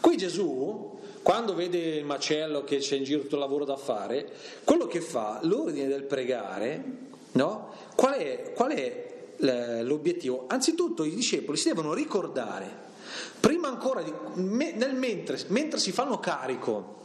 [0.00, 4.30] Qui Gesù, quando vede il macello che c'è in giro tutto il lavoro da fare,
[4.64, 6.82] quello che fa, l'ordine del pregare,
[7.32, 7.72] no?
[7.94, 9.08] Qual è, qual è
[9.82, 10.44] l'obiettivo?
[10.48, 12.88] Anzitutto i discepoli si devono ricordare
[13.40, 16.98] Prima ancora, di, nel mentre, mentre si fanno carico,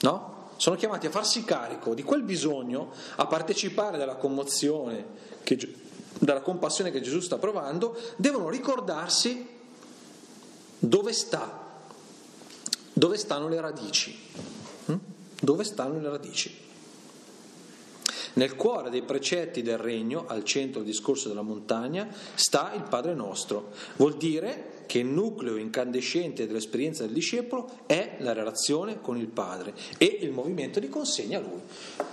[0.00, 0.34] no?
[0.56, 5.04] sono chiamati a farsi carico di quel bisogno, a partecipare della commozione,
[5.42, 5.58] che,
[6.18, 9.46] della compassione che Gesù sta provando, devono ricordarsi
[10.78, 11.64] dove sta,
[12.92, 14.18] dove stanno le radici.
[14.86, 14.96] Hm?
[15.40, 16.64] Dove stanno le radici?
[18.34, 23.14] Nel cuore dei precetti del regno, al centro del discorso della montagna, sta il Padre
[23.14, 23.72] nostro.
[23.96, 29.74] Vuol dire che il nucleo incandescente dell'esperienza del discepolo è la relazione con il Padre
[29.98, 31.60] e il movimento di consegna a Lui.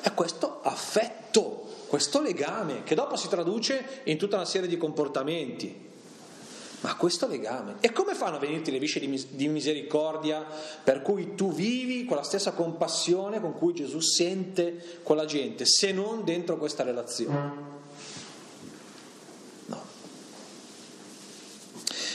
[0.01, 5.91] È questo affetto, questo legame, che dopo si traduce in tutta una serie di comportamenti
[6.83, 7.75] ma questo legame.
[7.79, 10.45] E come fanno a venirti le visce di misericordia
[10.83, 15.65] per cui tu vivi con la stessa compassione con cui Gesù sente con la gente,
[15.65, 17.51] se non dentro questa relazione?
[19.67, 19.81] No.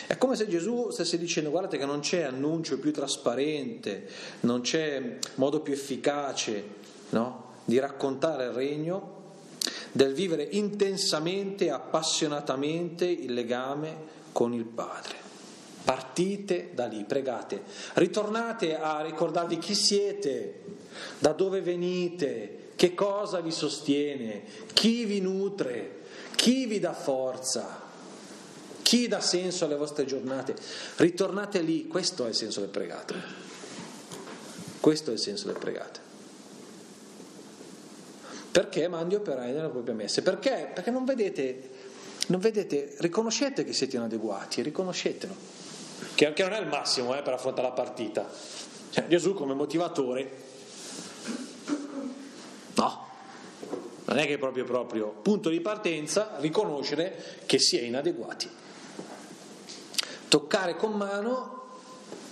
[0.09, 4.09] È come se Gesù stesse dicendo guardate che non c'è annuncio più trasparente,
[4.41, 6.65] non c'è modo più efficace
[7.11, 7.57] no?
[7.67, 9.17] di raccontare il regno
[9.93, 13.97] del vivere intensamente e appassionatamente il legame
[14.33, 15.17] con il Padre.
[15.85, 17.63] Partite da lì, pregate,
[17.95, 20.63] ritornate a ricordarvi chi siete,
[21.19, 24.43] da dove venite, che cosa vi sostiene,
[24.73, 25.97] chi vi nutre,
[26.35, 27.88] chi vi dà forza,
[28.89, 30.57] chi dà senso alle vostre giornate.
[30.97, 33.15] Ritornate lì, questo è il senso del pregate.
[34.81, 36.01] Questo è il senso del pregate.
[38.51, 40.23] Perché mandi operai nella propria messe?
[40.23, 40.71] Perché?
[40.73, 41.69] Perché non vedete
[42.29, 45.35] non vedete, riconoscete che siete inadeguati, riconoscetelo,
[46.15, 48.27] che, che non è il massimo eh, per affrontare la partita.
[48.91, 50.31] Cioè, Gesù come motivatore,
[52.75, 53.07] no,
[54.07, 58.67] non è che è proprio proprio punto di partenza riconoscere che si è inadeguati.
[60.29, 61.57] Toccare con mano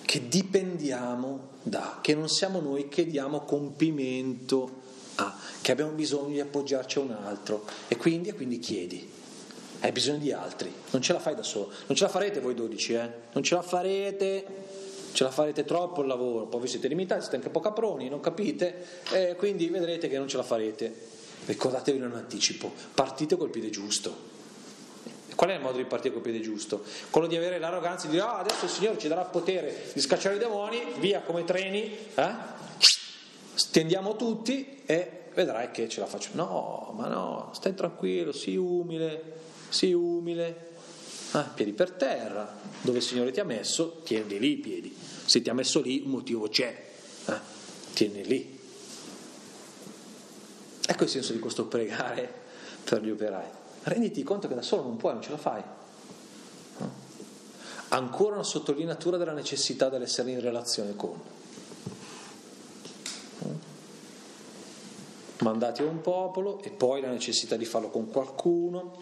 [0.04, 4.84] che dipendiamo da, che non siamo noi che diamo compimento
[5.16, 7.64] a, che abbiamo bisogno di appoggiarci a un altro.
[7.88, 9.14] E quindi, e quindi chiedi.
[9.80, 12.54] Hai bisogno di altri, non ce la fai da solo, non ce la farete voi
[12.54, 13.10] 12, eh?
[13.32, 14.46] non ce la farete,
[15.12, 18.20] ce la farete troppo il lavoro, poi vi siete limitati, siete anche poco caproni, non
[18.20, 20.94] capite, eh, quindi vedrete che non ce la farete.
[21.44, 24.34] Ricordatevi in anticipo, partite col piede giusto.
[25.36, 26.82] Qual è il modo di partire col piede giusto?
[27.10, 30.36] Quello di avere l'arroganza di dire ah, adesso il Signore ci darà potere di scacciare
[30.36, 32.34] i demoni, via come treni, eh?
[33.52, 36.30] stendiamo tutti e vedrai che ce la faccio.
[36.32, 39.22] No, ma no, stai tranquillo, sii umile,
[39.68, 40.64] sii umile.
[41.32, 44.96] Ah, piedi per terra, dove il Signore ti ha messo, tieni lì i piedi.
[44.96, 46.84] Se ti ha messo lì, un motivo c'è,
[47.26, 47.38] eh?
[47.92, 48.58] tieni lì.
[50.88, 52.32] Ecco il senso di questo pregare
[52.84, 53.55] per gli operai.
[53.88, 55.62] Renditi conto che da solo non puoi, non ce la fai.
[57.90, 61.20] Ancora una sottolineatura della necessità dell'essere in relazione con.
[65.38, 68.96] Mandati a un popolo e poi la necessità di farlo con qualcuno.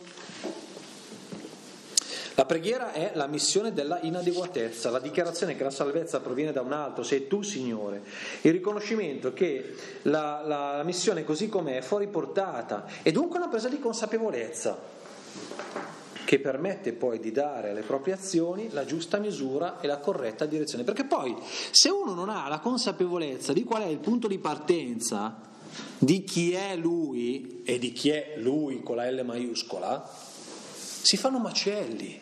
[2.36, 6.72] La preghiera è la missione della inadeguatezza, la dichiarazione che la salvezza proviene da un
[6.72, 8.02] altro, sei tu Signore,
[8.40, 12.86] il riconoscimento che la, la, la missione così com'è è fuori portata.
[13.02, 14.76] E dunque una presa di consapevolezza
[16.24, 20.82] che permette poi di dare alle proprie azioni la giusta misura e la corretta direzione.
[20.82, 21.36] Perché poi
[21.70, 25.38] se uno non ha la consapevolezza di qual è il punto di partenza,
[25.98, 30.32] di chi è lui e di chi è lui con la L maiuscola,
[31.04, 32.18] si fanno macelli,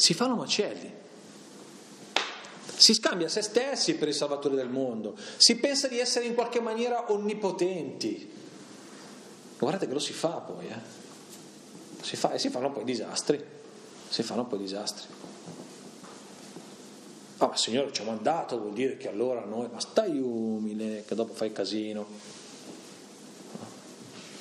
[0.00, 0.90] si fanno macelli.
[2.74, 6.60] Si scambia se stessi per il Salvatore del mondo, si pensa di essere in qualche
[6.60, 8.32] maniera onnipotenti.
[9.58, 12.00] Guardate che lo si fa poi, eh?
[12.00, 13.44] si fa, e si fanno poi disastri,
[14.08, 15.06] si fanno poi disastri.
[17.36, 21.04] Ah, ma il Signore ci ha mandato, vuol dire che allora noi, ma stai umile,
[21.06, 22.06] che dopo fai casino.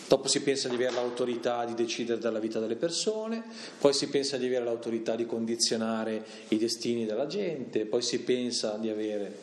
[0.10, 3.44] Dopo si pensa di avere l'autorità di decidere della vita delle persone,
[3.78, 8.78] poi si pensa di avere l'autorità di condizionare i destini della gente, poi si pensa
[8.78, 9.38] di avere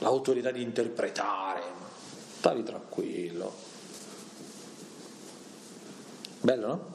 [0.00, 1.62] l'autorità di interpretare.
[2.36, 3.54] Stai tranquillo.
[6.42, 6.91] Bello, no?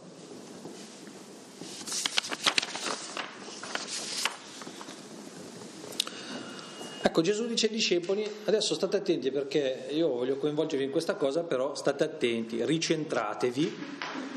[7.07, 11.41] Ecco, Gesù dice ai discepoli, adesso state attenti perché io voglio coinvolgervi in questa cosa,
[11.43, 13.77] però state attenti, ricentratevi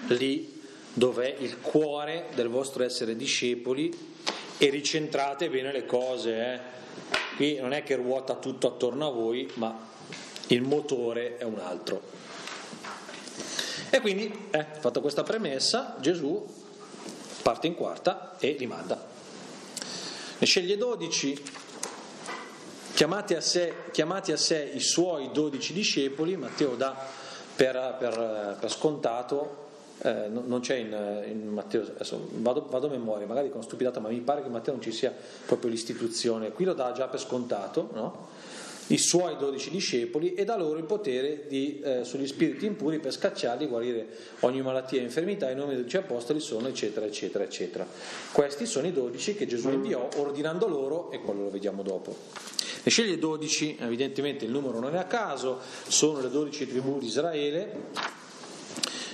[0.06, 3.92] lì dov'è il cuore del vostro essere discepoli
[4.56, 6.37] e ricentrate bene le cose.
[6.37, 6.61] Eh.
[7.35, 9.88] Qui non è che ruota tutto attorno a voi, ma
[10.46, 12.00] il motore è un altro.
[13.90, 16.46] E quindi, eh, fatta questa premessa, Gesù
[17.42, 19.09] parte in quarta e li manda.
[20.38, 21.37] Ne sceglie dodici
[23.00, 26.94] Chiamati a, sé, chiamati a sé i suoi dodici discepoli, Matteo dà
[27.56, 29.68] per, per, per scontato
[30.02, 34.10] eh, non c'è in, in Matteo, adesso vado, vado, a memoria, magari con stupidata, ma
[34.10, 35.14] mi pare che Matteo non ci sia
[35.46, 38.28] proprio l'istituzione, qui lo dà già per scontato, no?
[38.90, 43.12] I suoi dodici discepoli e dà loro il potere di, eh, sugli spiriti impuri per
[43.12, 44.09] scacciarli, guarire
[44.40, 47.87] ogni malattia e infermità, i nomi dei dodici apostoli sono eccetera eccetera eccetera.
[48.33, 52.16] Questi sono i dodici che Gesù inviò ordinando loro e quello lo vediamo dopo.
[52.83, 57.07] Ne sceglie 12, evidentemente il numero non è a caso, sono le 12 tribù di
[57.07, 57.72] Israele,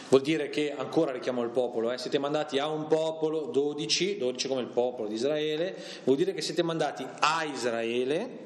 [0.09, 1.99] vuol dire che ancora richiamo il popolo, eh?
[1.99, 6.41] siete mandati a un popolo, 12, 12 come il popolo di Israele, vuol dire che
[6.41, 8.45] siete mandati a Israele,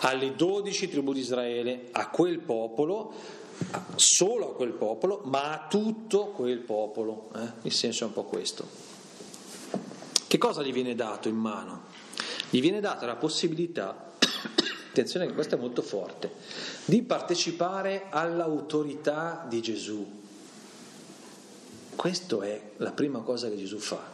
[0.00, 3.12] alle 12 tribù di Israele, a quel popolo,
[3.96, 7.30] solo a quel popolo, ma a tutto quel popolo.
[7.36, 7.48] Eh?
[7.62, 8.66] Il senso è un po' questo.
[10.26, 11.82] Che cosa gli viene dato in mano?
[12.50, 14.12] Gli viene data la possibilità
[14.90, 16.32] attenzione che questo è molto forte,
[16.84, 20.22] di partecipare all'autorità di Gesù.
[21.94, 24.12] Questa è la prima cosa che Gesù fa.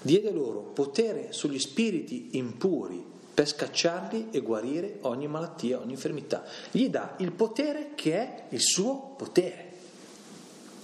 [0.00, 6.42] Diede loro potere sugli spiriti impuri per scacciarli e guarire ogni malattia, ogni infermità.
[6.72, 9.66] Gli dà il potere che è il suo potere.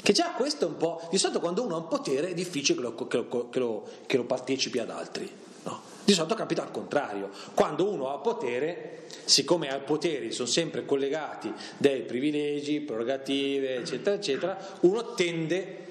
[0.01, 1.05] Che già questo è un po'...
[1.11, 3.89] Di solito quando uno ha un potere è difficile che lo, che lo, che lo,
[4.07, 5.29] che lo partecipi ad altri.
[5.65, 5.81] No?
[6.05, 11.53] Di solito capita al contrario, quando uno ha potere, siccome ai poteri sono sempre collegati
[11.77, 15.87] dei privilegi, prerogative, eccetera, eccetera, uno tende,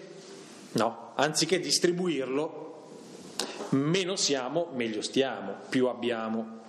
[0.72, 2.73] no, anziché distribuirlo,
[3.74, 6.62] meno siamo, meglio stiamo, più abbiamo.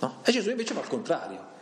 [0.00, 0.20] No?
[0.24, 1.56] E Gesù invece fa il contrario.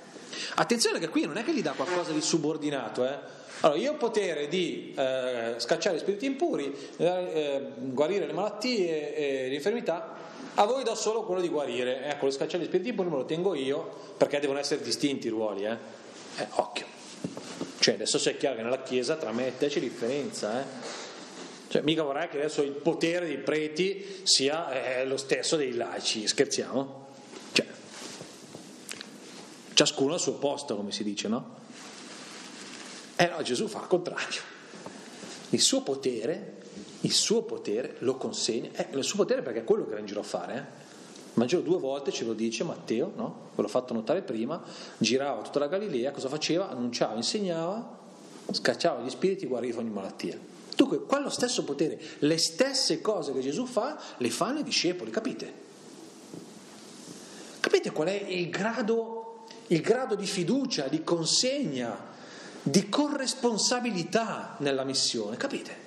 [0.56, 3.34] Attenzione che qui non è che gli dà qualcosa di subordinato, eh?
[3.60, 9.48] Allora, io ho potere di eh, scacciare spiriti impuri, eh, eh, guarire le malattie e
[9.48, 10.14] le infermità,
[10.54, 12.04] a voi do solo quello di guarire.
[12.04, 15.30] Ecco, lo scacciare gli spiriti impuri me lo tengo io perché devono essere distinti i
[15.30, 15.64] ruoli.
[15.64, 15.76] Eh?
[16.36, 16.84] eh occhio.
[17.78, 20.64] Cioè adesso sia chiaro che nella Chiesa tra me e te c'è differenza, eh?
[21.68, 26.26] Cioè, mica vorrei che adesso il potere dei preti sia eh, lo stesso dei laici,
[26.26, 27.06] scherziamo?
[27.52, 27.66] Cioè,
[29.74, 31.54] ciascuno al suo posto, come si dice, no?
[33.16, 34.40] Eh no, Gesù fa il contrario.
[35.50, 36.56] Il suo potere,
[37.00, 40.06] il suo potere lo consegna, eh, il suo potere perché è quello che era in
[40.06, 40.84] giro a fare, eh?
[41.36, 43.50] Vangelo due volte ce lo dice Matteo, no?
[43.54, 44.62] ve l'ho fatto notare prima,
[44.96, 46.70] girava tutta la Galilea, cosa faceva?
[46.70, 47.98] Annunciava, insegnava,
[48.50, 50.38] scacciava gli spiriti, guariva ogni malattia.
[50.76, 55.64] Dunque, quello stesso potere, le stesse cose che Gesù fa, le fanno i discepoli, capite?
[57.60, 61.96] Capite qual è il grado, il grado di fiducia, di consegna,
[62.62, 65.84] di corresponsabilità nella missione, capite?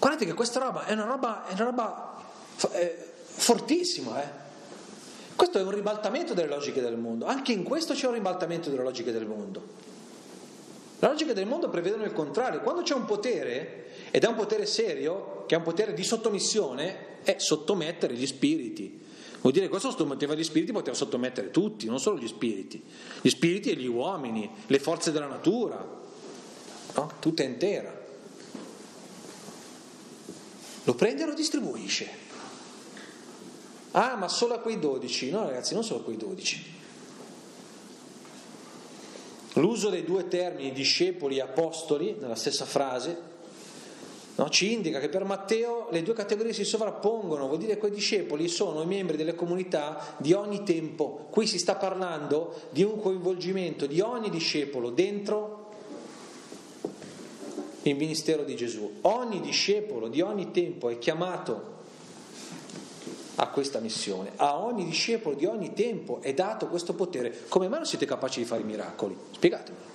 [0.00, 2.24] Guardate che questa roba è una roba, è una roba
[2.72, 4.44] eh, fortissima, eh?
[5.36, 8.82] Questo è un ribaltamento delle logiche del mondo, anche in questo c'è un ribaltamento delle
[8.82, 9.94] logiche del mondo.
[10.98, 14.64] Le logiche del mondo prevedono il contrario, quando c'è un potere, ed è un potere
[14.64, 19.04] serio, che è un potere di sottomissione, è sottomettere gli spiriti.
[19.40, 22.82] Vuol dire che questo sottometteva gli spiriti, poteva sottomettere tutti, non solo gli spiriti,
[23.20, 25.76] gli spiriti e gli uomini, le forze della natura,
[26.94, 27.12] no?
[27.20, 28.04] tutta intera.
[30.84, 32.08] Lo prende e lo distribuisce.
[33.92, 35.30] Ah, ma solo a quei dodici.
[35.30, 36.75] No, ragazzi, non solo a quei dodici.
[39.56, 43.34] L'uso dei due termini discepoli e apostoli nella stessa frase
[44.34, 47.90] no, ci indica che per Matteo le due categorie si sovrappongono, vuol dire che quei
[47.90, 51.28] discepoli sono i membri delle comunità di ogni tempo.
[51.30, 55.64] Qui si sta parlando di un coinvolgimento di ogni discepolo dentro
[57.82, 58.98] il ministero di Gesù.
[59.02, 61.75] Ogni discepolo di ogni tempo è chiamato
[63.36, 64.32] a questa missione.
[64.36, 67.44] A ogni discepolo di ogni tempo è dato questo potere.
[67.48, 69.16] Come mai non siete capaci di fare i miracoli?
[69.32, 69.94] Spiegatemelo.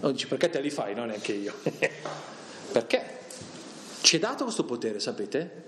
[0.00, 1.54] Non dici perché te li fai, non neanche io.
[2.72, 3.22] perché?
[4.00, 5.62] Ci è dato questo potere, sapete?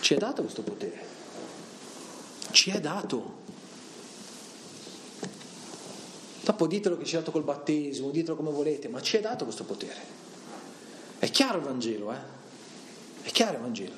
[0.00, 0.98] Ci è dato questo potere.
[2.50, 3.42] Ci è dato.
[6.42, 9.44] Dopo ditelo che ci è dato col battesimo, ditelo come volete, ma ci è dato
[9.44, 10.22] questo potere.
[11.18, 12.18] È chiaro il Vangelo, eh?
[13.22, 13.94] È chiaro il Vangelo.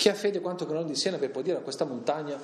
[0.00, 2.34] Chi ha fede quanto non di Siena per può dire a questa montagna,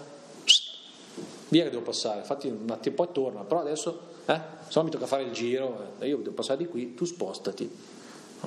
[1.48, 4.38] via che devo passare, infatti un attimo poi torna, però adesso, eh,
[4.68, 7.66] se no mi tocca fare il giro, eh, io devo passare di qui, tu spostati.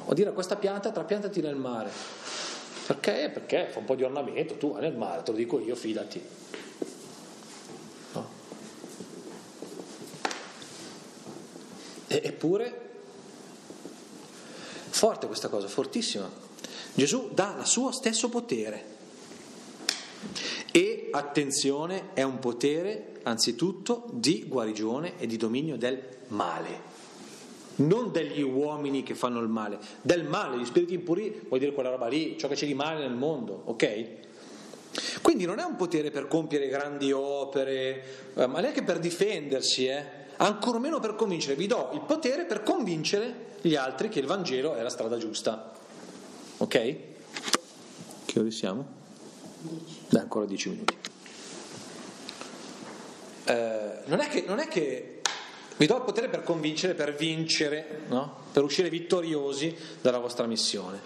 [0.06, 1.90] O dire a questa pianta, trapiantati nel mare.
[2.86, 3.32] Perché?
[3.34, 6.24] Perché fa un po' di ornamento, tu vai nel mare, te lo dico io, fidati.
[8.14, 8.30] No.
[12.06, 12.90] E, eppure,
[14.90, 16.30] forte questa cosa, fortissima.
[16.94, 18.98] Gesù dà il suo stesso potere
[20.72, 26.88] e attenzione, è un potere anzitutto di guarigione e di dominio del male.
[27.76, 31.90] Non degli uomini che fanno il male, del male, gli spiriti impuri vuol dire quella
[31.90, 34.08] roba lì, ciò che c'è di male nel mondo, ok?
[35.22, 38.04] Quindi non è un potere per compiere grandi opere,
[38.36, 40.18] eh, ma neanche per difendersi, eh?
[40.38, 41.56] ancora meno per convincere.
[41.56, 45.72] Vi do il potere per convincere gli altri che il Vangelo è la strada giusta.
[46.58, 46.96] Ok?
[48.26, 48.98] Che ore siamo?
[50.10, 50.98] Dai, ancora dieci minuti.
[53.46, 55.22] Eh, non, è che, non, è che,
[55.78, 58.38] vi do il potere per convincere, per vincere, no?
[58.52, 61.00] per uscire vittoriosi dalla vostra missione.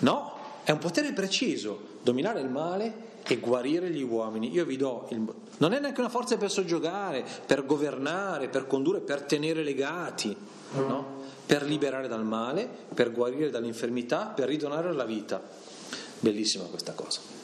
[0.00, 4.52] No, è un potere preciso, dominare il male e guarire gli uomini.
[4.52, 5.20] Io vi do il...
[5.58, 10.36] Non è neanche una forza per soggiogare, per governare, per condurre, per tenere legati,
[10.74, 11.22] no?
[11.44, 15.42] per liberare dal male, per guarire dall'infermità, per ridonare la vita.
[16.20, 17.37] Bellissima questa cosa.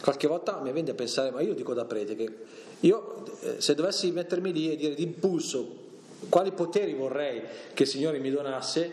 [0.00, 2.32] Qualche volta mi viene a pensare, ma io dico da prete che
[2.80, 5.86] io eh, se dovessi mettermi lì e dire d'impulso
[6.28, 7.42] quali poteri vorrei
[7.74, 8.92] che il Signore mi donasse,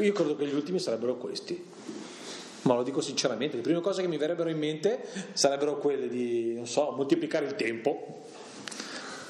[0.00, 1.70] io credo che gli ultimi sarebbero questi.
[2.62, 6.54] Ma lo dico sinceramente, le prime cose che mi verrebbero in mente sarebbero quelle di,
[6.54, 8.20] non so, moltiplicare il tempo,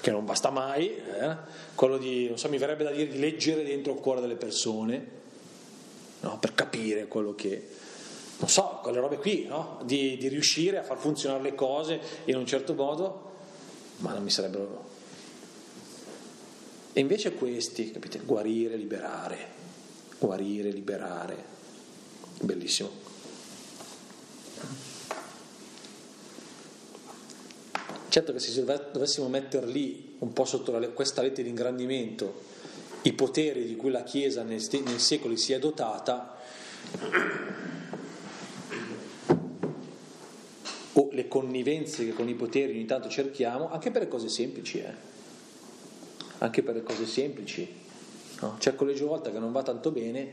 [0.01, 1.37] che non basta mai, eh?
[1.75, 5.07] quello di, non so, mi verrebbe da dire di leggere dentro il cuore delle persone,
[6.21, 6.39] no?
[6.39, 7.69] per capire quello che,
[8.43, 9.79] non so, quelle robe qui, no?
[9.85, 13.31] di, di riuscire a far funzionare le cose in un certo modo,
[13.99, 14.91] ma non mi sarebbero...
[16.93, 19.47] E invece questi, capite, guarire, liberare,
[20.19, 21.37] guarire, liberare,
[22.41, 22.91] bellissimo.
[28.09, 32.43] Certo che se dovessimo mettere lì un po' sotto la, questa lente di ingrandimento
[33.03, 36.39] i poteri di cui la Chiesa nei, nei secoli si è dotata,
[41.13, 44.93] le connivenze che con i poteri ogni tanto cerchiamo, anche per le cose semplici, eh?
[46.39, 47.81] anche per le cose semplici.
[48.41, 48.57] No?
[48.59, 50.33] C'è il collegio volta che non va tanto bene,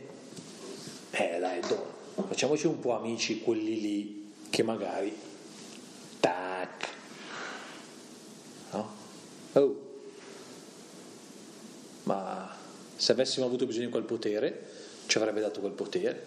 [1.12, 1.86] eh dai, do,
[2.28, 5.16] facciamoci un po' amici quelli lì che magari,
[6.20, 6.88] tac,
[8.72, 8.97] no?
[9.53, 9.88] Oh,
[12.03, 12.55] ma
[12.95, 14.68] se avessimo avuto bisogno di quel potere,
[15.05, 16.26] ci avrebbe dato quel potere,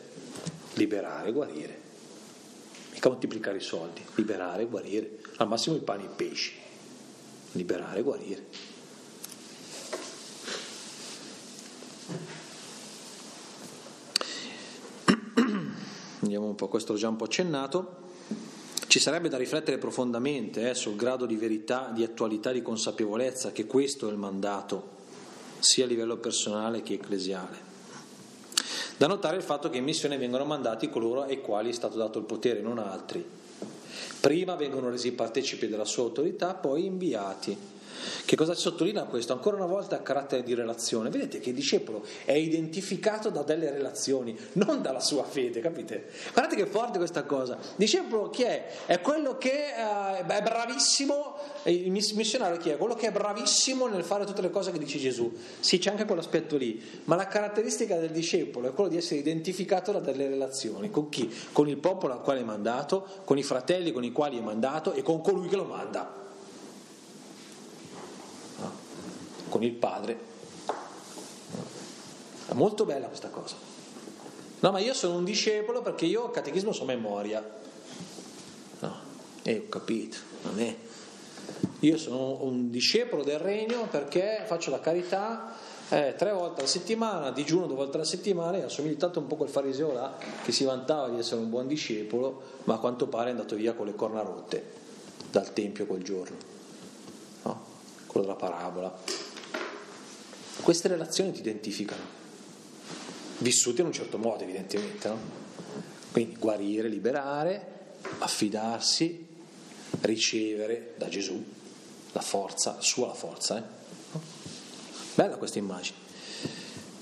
[0.75, 1.91] liberare, guarire,
[3.09, 6.53] moltiplicare i soldi, liberare, guarire, al massimo i pani e i pesci,
[7.53, 8.47] liberare, guarire.
[16.21, 18.01] Andiamo un po', questo l'ho già un po' accennato.
[18.87, 23.67] Ci sarebbe da riflettere profondamente eh, sul grado di verità, di attualità, di consapevolezza che
[23.67, 25.01] questo è il mandato
[25.59, 27.72] sia a livello personale che ecclesiale.
[29.03, 32.21] Da notare il fatto che in missione vengono mandati coloro ai quali è stato dato
[32.21, 33.29] il potere, non altri.
[34.21, 37.59] Prima vengono resi partecipi della sua autorità, poi inviati.
[38.25, 39.33] Che cosa sottolinea questo?
[39.33, 41.11] Ancora una volta carattere di relazione.
[41.11, 46.09] Vedete che il discepolo è identificato da delle relazioni, non dalla sua fede, capite?
[46.33, 47.55] Guardate che forte questa cosa.
[47.55, 48.67] Il discepolo chi è?
[48.87, 52.77] È quello che uh, è bravissimo, il missionario chi è?
[52.77, 55.33] Quello che è bravissimo nel fare tutte le cose che dice Gesù.
[55.61, 59.93] Sì, c'è anche quell'aspetto lì, ma la caratteristica del discepolo è quello di essere identificato
[59.93, 60.91] da delle relazioni.
[60.91, 61.33] Con chi?
[61.53, 64.93] Con il popolo al quale è mandato, con i fratelli con i quali è mandato
[64.93, 66.22] e con colui che lo manda.
[69.53, 70.19] Con il padre.
[72.49, 73.55] È molto bella questa cosa.
[74.61, 77.45] No, ma io sono un discepolo perché io catechismo so memoria.
[78.79, 78.97] No,
[79.43, 80.75] eh, ho capito, non è.
[81.81, 85.55] Io sono un discepolo del regno perché faccio la carità
[85.91, 89.37] eh, tre volte alla settimana, digiuno due volte alla settimana e assomigli tanto un po'
[89.37, 93.29] quel fariseo là che si vantava di essere un buon discepolo, ma a quanto pare
[93.29, 94.65] è andato via con le corna rotte
[95.31, 96.37] dal Tempio quel giorno.
[97.43, 97.65] No?
[98.07, 99.32] Quello della parabola.
[100.61, 102.03] Queste relazioni ti identificano,
[103.39, 105.19] vissute in un certo modo evidentemente, no?
[106.13, 107.67] Quindi guarire, liberare,
[108.19, 109.27] affidarsi,
[110.03, 111.43] ricevere da Gesù
[112.13, 113.59] la forza, sua la forza.
[113.59, 113.63] Eh?
[115.15, 116.02] Bella questa immagine.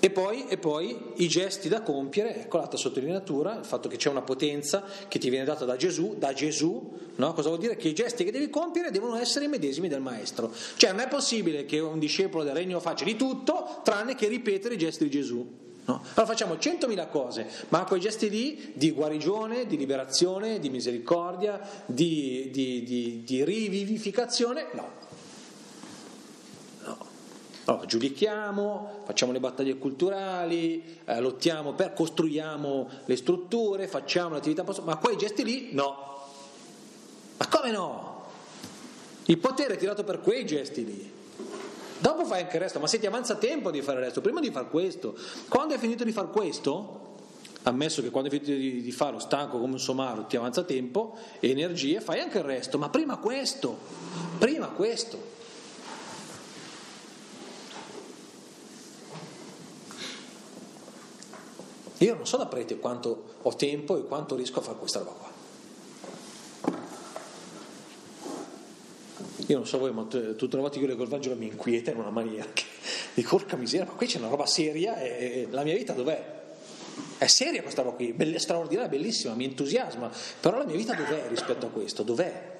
[0.02, 4.08] E poi, e poi, i gesti da compiere, ecco l'altra sottolineatura, il fatto che c'è
[4.08, 7.32] una potenza che ti viene data da Gesù, da Gesù, no?
[7.34, 7.76] cosa vuol dire?
[7.76, 10.50] Che i gesti che devi compiere devono essere i medesimi del Maestro.
[10.76, 14.74] Cioè non è possibile che un discepolo del Regno faccia di tutto tranne che ripetere
[14.74, 15.46] i gesti di Gesù.
[15.84, 16.02] No?
[16.14, 22.48] Allora facciamo centomila cose, ma quei gesti lì di guarigione, di liberazione, di misericordia, di,
[22.50, 24.92] di, di, di rivivificazione, no,
[27.64, 34.96] allora, giudichiamo, facciamo le battaglie culturali, eh, lottiamo per, costruiamo le strutture, facciamo l'attività, ma
[34.96, 36.08] quei gesti lì no.
[37.36, 38.24] Ma come no?
[39.26, 41.12] Il potere è tirato per quei gesti lì.
[41.98, 44.40] Dopo fai anche il resto, ma se ti avanza tempo di fare il resto, prima
[44.40, 45.14] di fare questo,
[45.48, 47.08] quando hai finito di fare questo,
[47.64, 51.16] ammesso che quando hai finito di, di farlo stanco come un somaro ti avanza tempo
[51.40, 53.76] e energie, fai anche il resto, ma prima questo,
[54.38, 55.38] prima questo.
[62.00, 65.12] Io non so da prete quanto ho tempo e quanto riesco a fare questa roba
[65.12, 65.38] qua.
[69.46, 71.90] Io non so voi, ma tutte le volte che io leggo il Vangelo mi inquieta
[71.90, 72.64] in una maniera che
[73.14, 76.38] dico, porca miseria, ma qui c'è una roba seria e la mia vita dov'è?
[77.18, 81.26] È seria questa roba qui, è straordinaria, bellissima, mi entusiasma, però la mia vita dov'è
[81.28, 82.02] rispetto a questo?
[82.02, 82.59] Dov'è?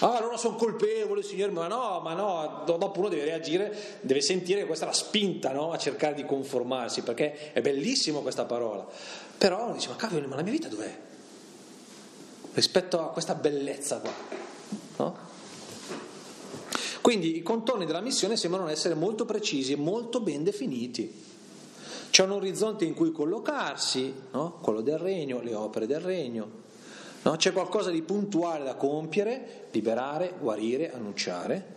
[0.00, 4.64] Ah, allora sono colpevole, signore, ma no, ma no, dopo uno deve reagire, deve sentire
[4.64, 5.72] questa è la spinta no?
[5.72, 8.86] a cercare di conformarsi, perché è bellissimo questa parola.
[9.36, 10.96] Però uno dice, ma cavolo, ma la mia vita dov'è?
[12.52, 14.12] Rispetto a questa bellezza qua.
[14.98, 15.16] No?
[17.00, 21.26] Quindi i contorni della missione sembrano essere molto precisi e molto ben definiti.
[22.10, 24.58] C'è un orizzonte in cui collocarsi, no?
[24.60, 26.66] quello del regno, le opere del regno,
[27.22, 27.36] No?
[27.36, 31.76] C'è qualcosa di puntuale da compiere, liberare, guarire, annunciare.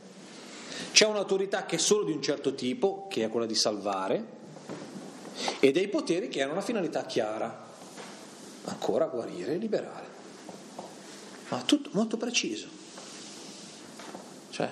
[0.91, 4.39] C'è un'autorità che è solo di un certo tipo, che è quella di salvare,
[5.59, 7.67] e dei poteri che hanno una finalità chiara,
[8.65, 10.07] ancora guarire e liberare.
[11.49, 12.67] Ma tutto molto preciso.
[14.49, 14.69] Cioè,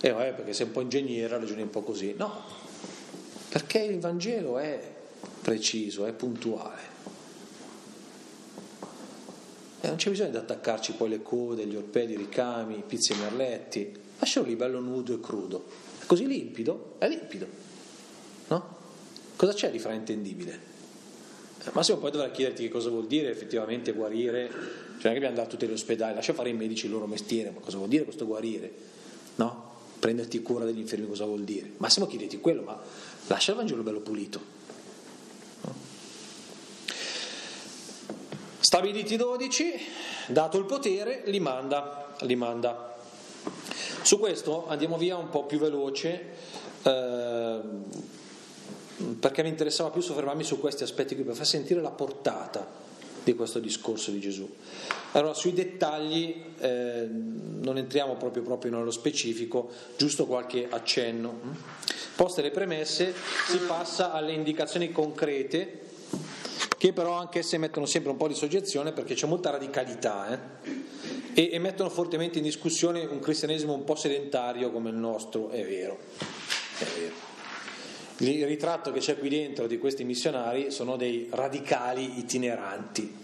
[0.00, 2.14] eh, vabbè, perché sei un po' ingegnere, ragioni un po' così.
[2.16, 2.42] No,
[3.48, 4.94] perché il Vangelo è
[5.40, 6.96] preciso, è puntuale.
[9.80, 13.12] E non c'è bisogno di attaccarci poi le code, gli orpelli, i ricami, i pizzi
[13.12, 13.92] e merletti.
[14.18, 15.64] Lascialo lì bello nudo e crudo.
[16.00, 16.94] È così limpido?
[16.98, 17.46] È limpido.
[18.48, 18.76] No?
[19.36, 20.66] Cosa c'è di fraintendibile?
[21.64, 25.12] Al massimo poi dovrai chiederti che cosa vuol dire effettivamente guarire, cioè non è che
[25.12, 27.88] dobbiamo andare tutti agli ospedali, lascia fare i medici il loro mestiere, ma cosa vuol
[27.88, 28.72] dire questo guarire?
[29.36, 29.66] No?
[29.98, 31.72] Prenderti cura degli infermi cosa vuol dire?
[31.76, 32.80] Massimo chiediti quello, ma
[33.26, 34.57] lascia il Vangelo bello pulito.
[38.78, 39.74] Stabiliti 12,
[40.28, 42.94] dato il potere, li manda, li manda.
[44.02, 46.26] Su questo andiamo via un po' più veloce.
[46.84, 47.58] Eh,
[49.18, 52.64] perché mi interessava più soffermarmi su questi aspetti qui per far sentire la portata
[53.24, 54.48] di questo discorso di Gesù.
[55.10, 61.40] Allora, sui dettagli eh, non entriamo proprio, proprio nello specifico, giusto qualche accenno.
[62.14, 63.12] Poste le premesse,
[63.48, 65.86] si passa alle indicazioni concrete,
[66.78, 70.38] che però anch'esse mettono sempre un po' di soggezione perché c'è molta radicalità eh?
[71.34, 75.64] e, e mettono fortemente in discussione un cristianesimo un po' sedentario come il nostro, è
[75.66, 75.98] vero.
[76.78, 77.26] È vero.
[78.20, 83.16] Il ritratto che c'è qui dentro di questi missionari sono dei radicali itineranti.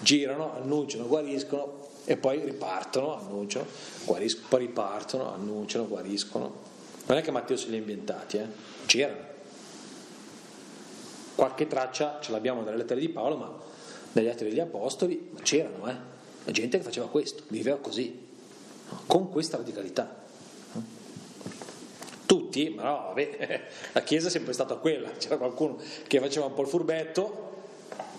[0.00, 3.66] Girano, annunciano, guariscono e poi ripartono, annunciano,
[4.04, 6.54] guariscono, poi ripartono, annunciano, guariscono.
[7.06, 8.46] Non è che Matteo se li ha inventati, eh?
[8.86, 9.33] c'erano.
[11.34, 13.52] Qualche traccia ce l'abbiamo dalle lettere di Paolo, ma
[14.12, 16.12] dagli atti degli apostoli c'erano, eh?
[16.44, 18.26] La gente che faceva questo, viveva così,
[19.06, 20.22] con questa radicalità
[22.26, 23.60] tutti, ma no, vabbè,
[23.92, 27.52] la Chiesa è sempre stata quella, c'era qualcuno che faceva un po' il furbetto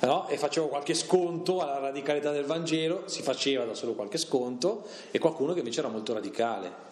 [0.01, 0.27] no?
[0.27, 5.19] e faceva qualche sconto alla radicalità del Vangelo, si faceva da solo qualche sconto, e
[5.19, 6.83] qualcuno che invece era molto radicale.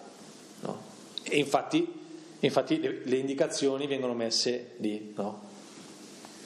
[0.62, 0.92] No?
[1.24, 2.02] E infatti,
[2.40, 5.52] infatti le, le, indicazioni vengono messe lì, no?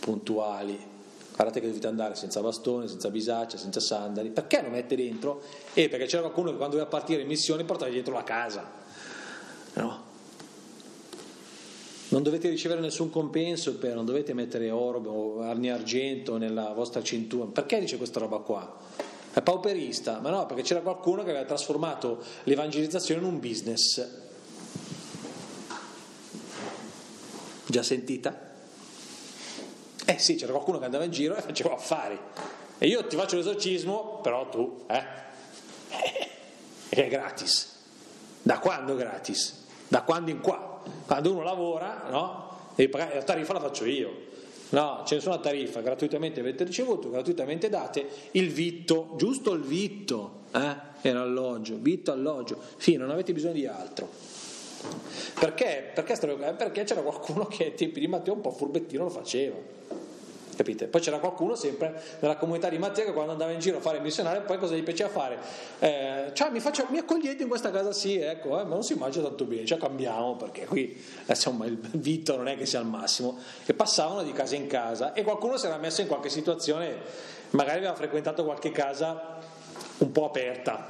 [0.08, 0.80] Puntuali.
[1.36, 4.30] Guardate che dovete andare senza bastone, senza bisaccia, senza sandali.
[4.30, 5.42] Perché lo mette dentro?
[5.74, 8.72] Eh, perché c'era qualcuno che quando doveva partire in missione portava dietro la casa.
[9.74, 10.06] No?
[12.10, 17.04] Non dovete ricevere nessun compenso per, non dovete mettere oro o arni argento nella vostra
[17.04, 17.46] cintura.
[17.52, 18.78] Perché dice questa roba qua?
[19.34, 24.08] È pauperista, ma no, perché c'era qualcuno che aveva trasformato l'evangelizzazione in un business.
[27.68, 28.47] Già sentita?
[30.10, 32.18] Eh sì, c'era qualcuno che andava in giro e faceva affari.
[32.78, 35.04] E io ti faccio l'esorcismo, però tu, eh?
[36.88, 37.76] È gratis.
[38.42, 39.66] Da quando gratis?
[39.86, 40.82] Da quando in qua?
[41.06, 42.58] Quando uno lavora, no?
[42.76, 44.26] la tariffa la faccio io.
[44.70, 50.76] No, c'è nessuna tariffa, gratuitamente avete ricevuto, gratuitamente date il vitto, giusto il vitto, eh?
[51.02, 54.10] E l'alloggio, vitto, alloggio, sì, non avete bisogno di altro.
[55.40, 55.92] Perché?
[55.94, 56.16] Perché,
[56.58, 59.56] perché c'era qualcuno che ai tempi di Matteo un po' furbettino lo faceva.
[60.58, 60.88] Capite?
[60.88, 63.98] Poi c'era qualcuno sempre nella comunità di Matteo che quando andava in giro a fare
[63.98, 65.38] il missionario, poi cosa gli piaceva fare?
[65.78, 67.92] Eh, cioè, mi, faccio, mi, accogliete in questa casa?
[67.92, 71.78] Sì, ecco, eh, ma non si mangia tanto bene, cioè cambiamo perché qui insomma, il
[71.78, 73.38] vitto non è che sia al massimo.
[73.68, 76.96] E passavano di casa in casa e qualcuno si era messo in qualche situazione,
[77.52, 79.38] magari aveva frequentato qualche casa
[80.00, 80.90] un po' aperta,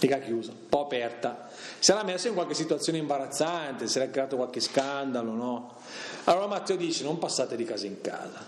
[0.00, 1.48] mica chiusa, un po' aperta.
[1.84, 5.74] Si era messo in qualche situazione imbarazzante, si era creato qualche scandalo, no?
[6.24, 8.42] Allora Matteo dice non passate di casa in casa.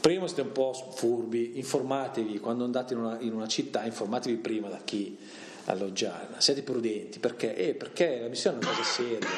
[0.00, 4.68] Prima siete un po' furbi, informatevi, quando andate in una, in una città informatevi prima
[4.68, 5.14] da chi
[5.66, 7.54] alloggiare, siate prudenti, perché?
[7.54, 9.28] Eh, perché la missione è una cosa seria.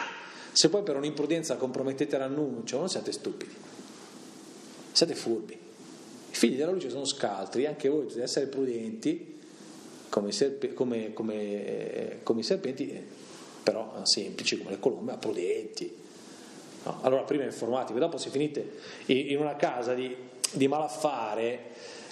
[0.53, 3.57] Se poi per un'imprudenza compromettete l'annuncio, non siate stupidi,
[4.93, 5.55] siate furbi.
[6.31, 9.38] I figli della luce sono scaltri, anche voi dovete essere prudenti
[10.09, 13.03] come, serpe, come, come, eh, come i serpenti, eh,
[13.63, 15.95] però semplici come le colombe, ma prudenti.
[16.85, 16.99] No?
[17.03, 20.15] Allora prima informativi, dopo se finite in una casa di,
[20.53, 21.61] di malaffare,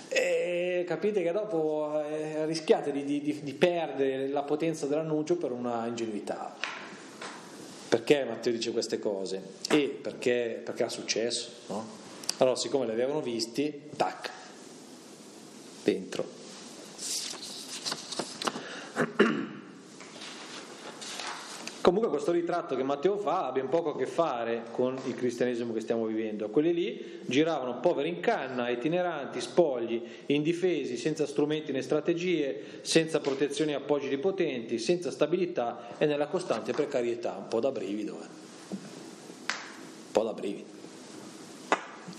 [0.09, 5.87] eh, capite che dopo eh, rischiate di, di, di, perdere la potenza dell'annuncio per una
[5.87, 6.55] ingenuità.
[7.89, 9.43] Perché Matteo dice queste cose?
[9.69, 12.05] E perché, perché era successo, no?
[12.39, 14.31] Allora, siccome li avevano visti, tac,
[15.83, 16.36] dentro.
[21.87, 25.73] Comunque questo ritratto che Matteo fa ha ben poco a che fare con il cristianesimo
[25.73, 26.51] che stiamo vivendo.
[26.51, 33.71] Quelli lì giravano poveri in canna, itineranti, spogli, indifesi, senza strumenti né strategie, senza protezioni
[33.71, 37.37] e appoggi di potenti, senza stabilità e nella costante precarietà.
[37.37, 38.15] Un po' da brivido.
[38.15, 38.27] Eh.
[38.71, 40.69] Un po' da brivido.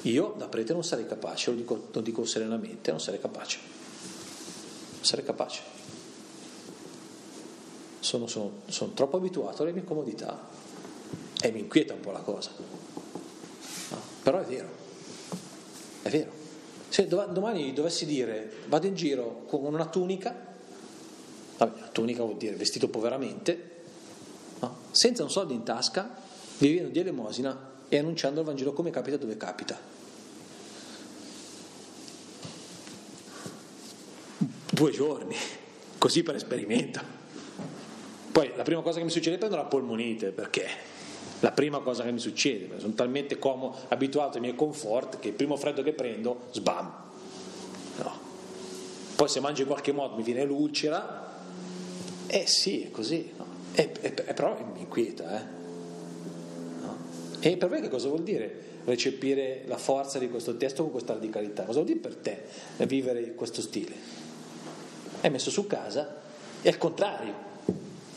[0.04, 3.60] Io da prete non sarei capace, lo dico, lo dico serenamente, non sarei capace.
[4.94, 5.77] Non sarei capace
[8.08, 10.48] sono, sono, sono troppo abituato alle mie comodità
[11.42, 12.52] e mi inquieta un po' la cosa.
[13.90, 14.70] No, però è vero,
[16.04, 16.32] è vero.
[16.88, 20.34] Se domani dovessi dire vado in giro con una tunica,
[21.58, 23.72] vabbè, tunica vuol dire vestito poveramente,
[24.62, 24.78] no?
[24.92, 26.10] senza un soldo in tasca,
[26.60, 29.78] vivendo di elemosina e annunciando il Vangelo come capita dove capita.
[34.72, 35.36] Due giorni,
[35.98, 37.17] così per esperimento.
[38.38, 40.68] Poi la prima cosa che mi succede è prendere la polmonite, perché
[41.40, 45.34] la prima cosa che mi succede, sono talmente comodo, abituato ai miei comfort che il
[45.34, 46.94] primo freddo che prendo, sbam.
[47.98, 48.20] No.
[49.16, 51.34] Poi se mangio in qualche modo mi viene l'ulcera,
[52.28, 53.46] eh sì, è così, no?
[53.72, 55.36] è, è, è, però mi inquieta.
[55.36, 55.44] Eh?
[56.82, 56.98] No?
[57.40, 61.14] E per me che cosa vuol dire recepire la forza di questo testo con questa
[61.14, 61.64] radicalità?
[61.64, 62.44] Cosa vuol dire per te
[62.86, 63.96] vivere questo stile?
[65.22, 66.22] È messo su casa,
[66.62, 67.47] è il contrario.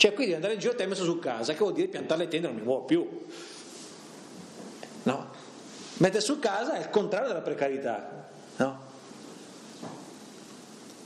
[0.01, 2.29] Cioè, quindi andare in giro te hai messo su casa, che vuol dire piantare le
[2.29, 3.07] tende non mi muovo più.
[5.03, 5.29] No?
[5.99, 8.31] Mettere su casa è il contrario della precarietà.
[8.57, 8.81] No?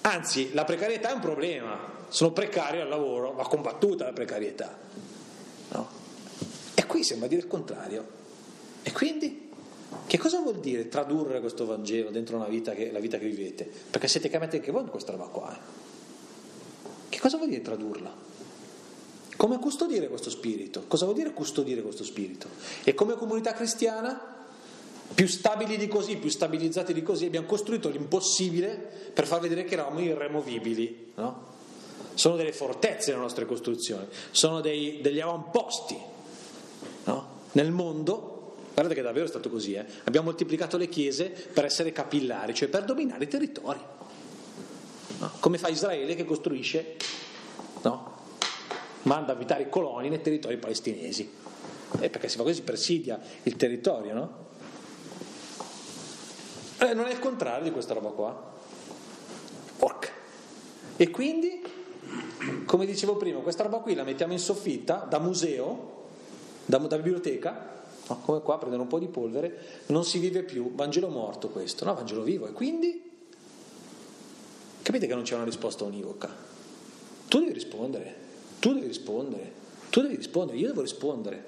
[0.02, 1.76] Anzi, la precarietà è un problema.
[2.06, 4.78] Sono precario al lavoro, va combattuta la precarietà.
[5.70, 5.88] No?
[6.74, 8.06] E qui sembra dire il contrario.
[8.84, 9.50] E quindi?
[10.06, 13.68] Che cosa vuol dire tradurre questo Vangelo dentro vita che, la vita che vivete?
[13.90, 15.52] Perché siete chiamati anche voi in questa roba qua.
[15.52, 15.58] Eh?
[17.08, 18.33] Che cosa vuol dire tradurla?
[19.36, 20.84] Come custodire questo spirito?
[20.86, 22.48] Cosa vuol dire custodire questo spirito?
[22.84, 24.34] E come comunità cristiana,
[25.12, 29.74] più stabili di così, più stabilizzati di così, abbiamo costruito l'impossibile per far vedere che
[29.74, 31.12] eravamo irremovibili.
[31.16, 31.52] No?
[32.14, 35.98] Sono delle fortezze le nostre costruzioni, sono dei, degli avamposti
[37.04, 37.28] no?
[37.52, 38.30] nel mondo.
[38.72, 39.84] Guardate che davvero è stato così, eh?
[40.04, 43.80] abbiamo moltiplicato le chiese per essere capillari, cioè per dominare i territori.
[45.18, 45.30] No?
[45.40, 46.96] Come fa Israele che costruisce
[47.82, 48.13] no?
[49.04, 51.30] Manda a abitare coloni nei territori palestinesi.
[52.00, 54.42] Eh, perché si fa così, presidia il territorio, no?
[56.78, 58.52] Eh, non è il contrario di questa roba qua.
[59.76, 60.08] Porca.
[60.96, 61.62] E quindi,
[62.66, 66.02] come dicevo prima, questa roba qui la mettiamo in soffitta da museo,
[66.64, 68.20] da, da biblioteca, no?
[68.20, 71.94] come qua prendere un po' di polvere, non si vive più, Vangelo morto questo, no,
[71.94, 72.46] Vangelo vivo.
[72.46, 73.02] E quindi,
[74.82, 76.28] capite che non c'è una risposta univoca.
[77.28, 78.23] Tu devi rispondere.
[78.58, 79.52] Tu devi rispondere,
[79.90, 81.44] tu devi rispondere, io devo rispondere.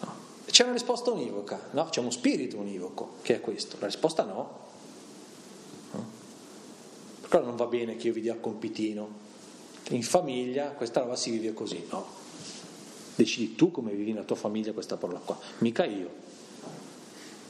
[0.00, 0.14] No.
[0.46, 1.84] C'è una risposta univoca, no?
[1.86, 3.76] C'è uno spirito univoco che è questo.
[3.80, 4.58] La risposta no.
[5.92, 6.06] no.
[7.20, 9.26] Per quello non va bene che io vi dia il compitino.
[9.90, 12.06] In famiglia questa roba si vive così, no.
[13.14, 16.26] Decidi tu come vivi nella tua famiglia questa parola qua, mica io.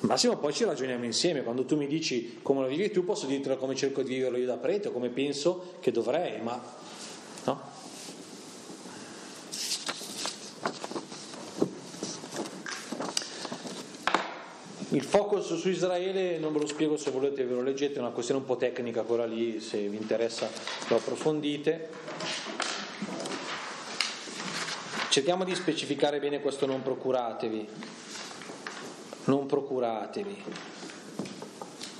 [0.01, 3.57] Massimo poi ci ragioniamo insieme, quando tu mi dici come la vivi tu posso dirti
[3.57, 6.62] come cerco di viverlo io da prete o come penso che dovrei, ma
[14.99, 18.11] Il focus su Israele non ve lo spiego se volete ve lo leggete, è una
[18.11, 20.51] questione un po' tecnica quella lì, se vi interessa
[20.88, 21.88] lo approfondite.
[25.09, 27.68] Cerchiamo di specificare bene questo non procuratevi.
[29.26, 30.42] Non procuratevi.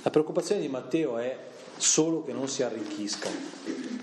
[0.03, 1.39] La preoccupazione di Matteo è
[1.77, 3.98] solo che non si arricchiscano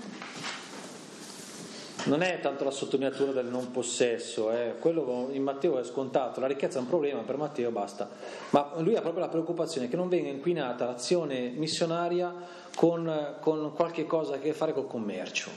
[2.06, 4.76] non è tanto la sottolineatura del non possesso, eh.
[4.80, 8.10] quello in Matteo è scontato, la ricchezza è un problema, per Matteo basta,
[8.50, 12.34] ma lui ha proprio la preoccupazione che non venga inquinata l'azione missionaria
[12.76, 15.50] con, con qualche cosa a che fare col commercio.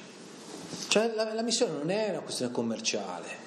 [0.88, 3.46] Cioè la, la missione non è una questione commerciale.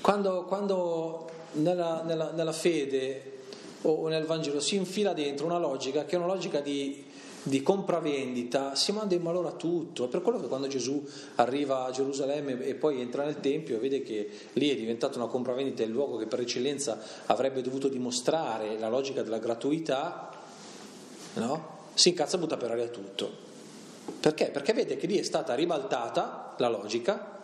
[0.00, 3.34] Quando, quando nella, nella, nella fede
[3.82, 7.05] o nel Vangelo si infila dentro una logica che è una logica di
[7.46, 10.06] di compravendita si manda in malora tutto.
[10.06, 13.78] È per quello che quando Gesù arriva a Gerusalemme e poi entra nel Tempio e
[13.78, 18.76] vede che lì è diventata una compravendita il luogo che per eccellenza avrebbe dovuto dimostrare
[18.80, 20.30] la logica della gratuità,
[21.34, 21.74] no?
[21.94, 23.30] si incazza e butta per aria tutto.
[24.18, 24.46] Perché?
[24.46, 27.42] Perché vede che lì è stata ribaltata la logica,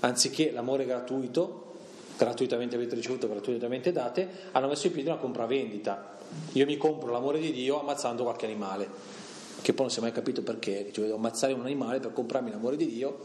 [0.00, 1.74] anziché l'amore gratuito,
[2.18, 6.18] gratuitamente avete ricevuto, gratuitamente date, hanno messo in piedi una compravendita.
[6.54, 9.22] Io mi compro l'amore di Dio ammazzando qualche animale
[9.64, 12.50] che poi non si è mai capito perché, cioè devo ammazzare un animale per comprarmi
[12.50, 13.18] l'amore di Dio,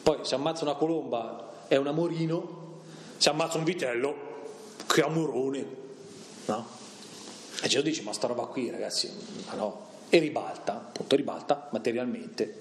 [0.00, 2.78] poi se ammazza una colomba è un amorino,
[3.16, 4.14] se ammazza un vitello,
[4.86, 5.66] che amorone,
[6.46, 6.66] no?
[7.60, 9.10] E Gesù dice, ma sta roba qui ragazzi,
[9.48, 12.60] ma no, e ribalta, appunto ribalta materialmente.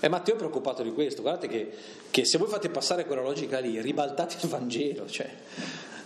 [0.00, 1.72] E Matteo è preoccupato di questo, guardate che,
[2.10, 5.30] che, se voi fate passare quella logica lì, ribaltate il Vangelo, cioè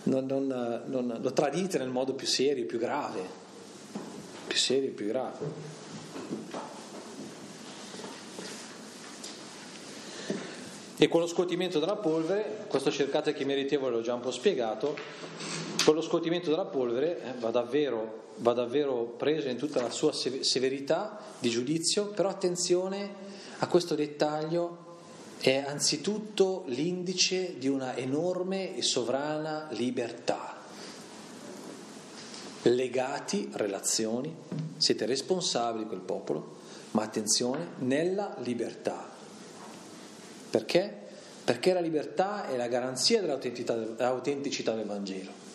[0.04, 3.46] non, non, non, lo tradite nel modo più serio, più grave
[4.48, 5.76] più serio più grave.
[11.00, 14.96] E con lo scuotimento della polvere, questo cercate che meritevole l'ho già un po' spiegato,
[15.84, 20.12] con lo scuotimento della polvere eh, va, davvero, va davvero preso in tutta la sua
[20.12, 23.14] severità di giudizio, però attenzione
[23.58, 24.86] a questo dettaglio,
[25.38, 30.57] è anzitutto l'indice di una enorme e sovrana libertà
[32.62, 34.34] legati, relazioni,
[34.76, 36.56] siete responsabili di quel popolo,
[36.92, 39.08] ma attenzione, nella libertà.
[40.50, 41.06] Perché?
[41.44, 45.46] Perché la libertà è la garanzia dell'autenticità del Vangelo.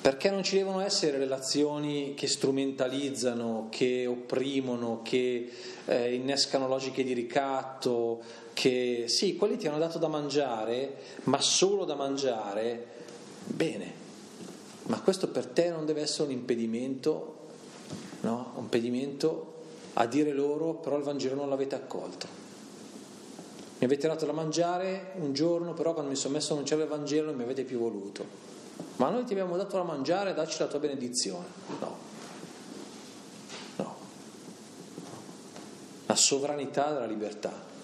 [0.00, 5.50] Perché non ci devono essere relazioni che strumentalizzano, che opprimono, che
[5.84, 11.84] eh, innescano logiche di ricatto, che sì, quelli ti hanno dato da mangiare, ma solo
[11.84, 12.86] da mangiare,
[13.46, 14.04] bene,
[14.86, 17.36] ma questo per te non deve essere un impedimento,
[18.20, 18.52] no?
[18.54, 19.54] Un impedimento
[19.94, 22.44] a dire loro però il Vangelo non l'avete accolto.
[23.78, 26.88] Mi avete dato da mangiare un giorno, però quando mi sono messo a annunciare il
[26.88, 28.24] Vangelo non mi avete più voluto.
[28.96, 31.46] Ma noi ti abbiamo dato da mangiare, dacci la tua benedizione.
[31.80, 31.96] No.
[33.76, 33.96] No.
[36.06, 37.74] La sovranità della libertà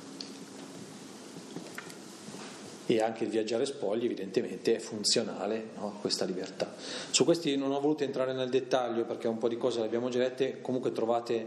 [2.86, 6.74] e anche il viaggiare spogli evidentemente è funzionale no, a questa libertà.
[7.10, 10.08] Su questi non ho voluto entrare nel dettaglio perché un po' di cose le abbiamo
[10.08, 11.46] già lette, comunque trovate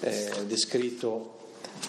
[0.00, 1.38] eh, descritto,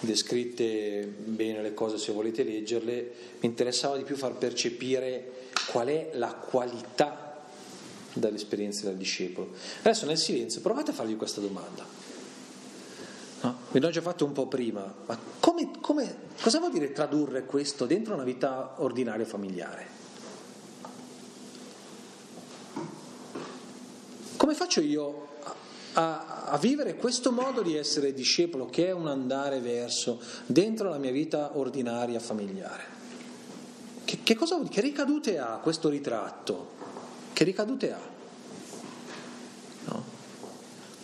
[0.00, 5.32] descritte bene le cose se volete leggerle, mi interessava di più far percepire
[5.70, 7.44] qual è la qualità
[8.12, 9.50] dell'esperienza del discepolo.
[9.80, 12.05] Adesso nel silenzio provate a fargli questa domanda.
[13.46, 13.58] No?
[13.70, 18.14] L'ho già fatto un po' prima, ma come, come, cosa vuol dire tradurre questo dentro
[18.14, 19.94] una vita ordinaria familiare?
[24.36, 25.28] Come faccio io
[25.92, 30.98] a, a, vivere questo modo di essere discepolo, che è un andare verso, dentro la
[30.98, 32.94] mia vita ordinaria familiare?
[34.04, 36.74] Che, che, cosa, che ricadute ha questo ritratto?
[37.32, 38.15] Che ricadute ha?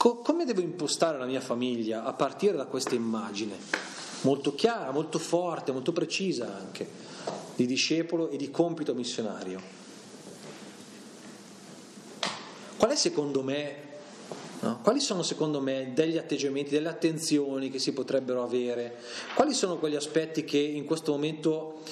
[0.02, 3.56] Co- come devo impostare la mia famiglia a partire da questa immagine?
[4.22, 6.88] Molto chiara, molto forte, molto precisa anche,
[7.54, 9.60] di discepolo e di compito missionario.
[12.76, 13.76] Qual è secondo me,
[14.58, 14.80] no?
[14.82, 18.96] quali sono secondo me degli atteggiamenti, delle attenzioni che si potrebbero avere?
[19.36, 21.82] Quali sono quegli aspetti che in questo momento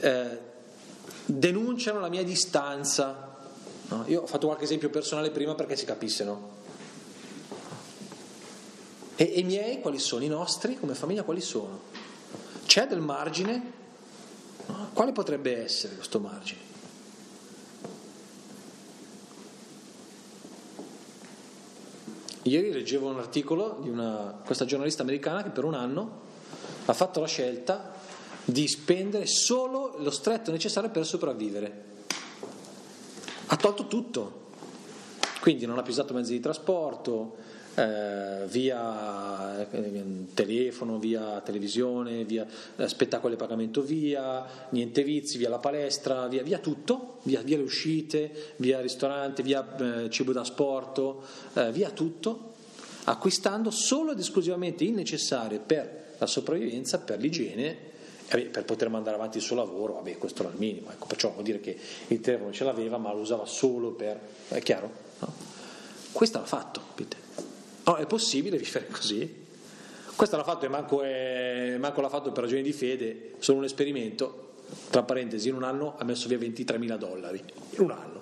[0.00, 0.36] eh,
[1.26, 3.36] denunciano la mia distanza?
[3.86, 4.02] No?
[4.08, 6.61] Io ho fatto qualche esempio personale prima perché si capisse, no?
[9.22, 10.24] E, i miei quali sono?
[10.24, 11.78] I nostri come famiglia quali sono?
[12.66, 13.80] C'è del margine?
[14.92, 16.60] Quale potrebbe essere questo margine?
[22.42, 26.20] Ieri leggevo un articolo di una, questa giornalista americana che per un anno
[26.86, 27.94] ha fatto la scelta
[28.44, 31.84] di spendere solo lo stretto necessario per sopravvivere.
[33.46, 34.46] Ha tolto tutto,
[35.40, 37.36] quindi non ha più usato mezzi di trasporto,
[37.74, 39.96] eh, via eh,
[40.34, 42.46] telefono, via televisione, via
[42.76, 47.56] eh, spettacolo e pagamento via, niente vizi, via la palestra, via, via tutto, via, via,
[47.56, 51.00] le uscite, via ristorante, via eh, cibo da sport,
[51.54, 52.52] eh, via tutto,
[53.04, 57.90] acquistando solo ed esclusivamente il necessario per la sopravvivenza, per l'igiene
[58.32, 61.44] per poter mandare avanti il suo lavoro, vabbè, questo era il minimo, ecco, perciò vuol
[61.44, 64.18] dire che il telefono ce l'aveva, ma lo usava solo per.
[64.48, 64.90] è chiaro?
[65.18, 65.32] No?
[66.12, 67.21] Questo l'ha fatto, Peter.
[67.84, 69.40] No, è possibile vivere così?
[70.14, 73.64] Questo l'ha fatto e manco, è, manco l'ha fatto per ragioni di fede, solo un
[73.64, 74.50] esperimento.
[74.88, 77.42] Tra parentesi, in un anno ha messo via 23 mila dollari.
[77.70, 78.20] In un anno.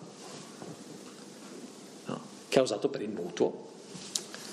[2.07, 2.21] No?
[2.49, 3.69] Che ha usato per il mutuo.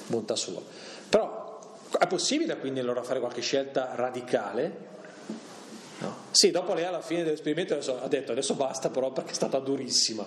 [0.07, 0.61] Bontà sua.
[1.09, 4.85] Però è possibile quindi allora fare qualche scelta radicale?
[5.99, 6.15] No.
[6.31, 10.25] Sì, dopo lei alla fine dell'esperimento ha detto adesso basta però perché è stata durissima.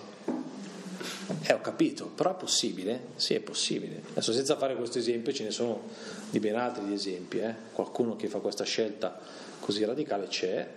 [1.43, 3.07] Eh, ho capito, però è possibile?
[3.15, 4.01] Sì, è possibile.
[4.11, 5.81] Adesso senza fare questo esempio ce ne sono
[6.29, 7.53] di ben altri di esempi, eh?
[7.71, 9.19] qualcuno che fa questa scelta
[9.59, 10.67] così radicale c'è.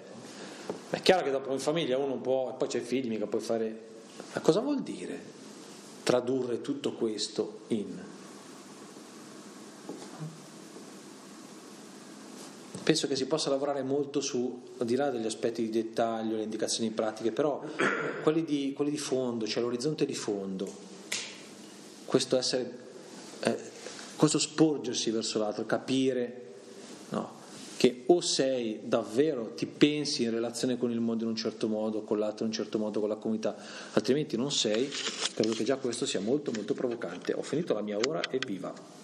[0.91, 3.41] È chiaro che dopo in famiglia uno un po', e poi c'è figli, mica puoi
[3.41, 3.93] fare...
[4.33, 5.33] Ma cosa vuol dire
[6.05, 7.99] tradurre tutto questo in
[12.85, 16.43] penso che si possa lavorare molto su, al di là degli aspetti di dettaglio, le
[16.43, 17.63] indicazioni pratiche, però
[18.23, 20.71] quelli di, quelli di fondo, cioè l'orizzonte di fondo,
[22.05, 22.71] questo essere,
[23.41, 23.57] eh,
[24.17, 26.43] questo sporgersi verso l'altro, capire
[27.09, 27.33] no,
[27.79, 32.03] che o sei davvero, ti pensi in relazione con il mondo in un certo modo,
[32.03, 33.57] con l'altro in un certo modo, con la comunità,
[33.93, 34.91] altrimenti non sei,
[35.35, 37.33] credo che già questo sia molto molto provocante.
[37.33, 39.03] Ho finito la mia ora e viva.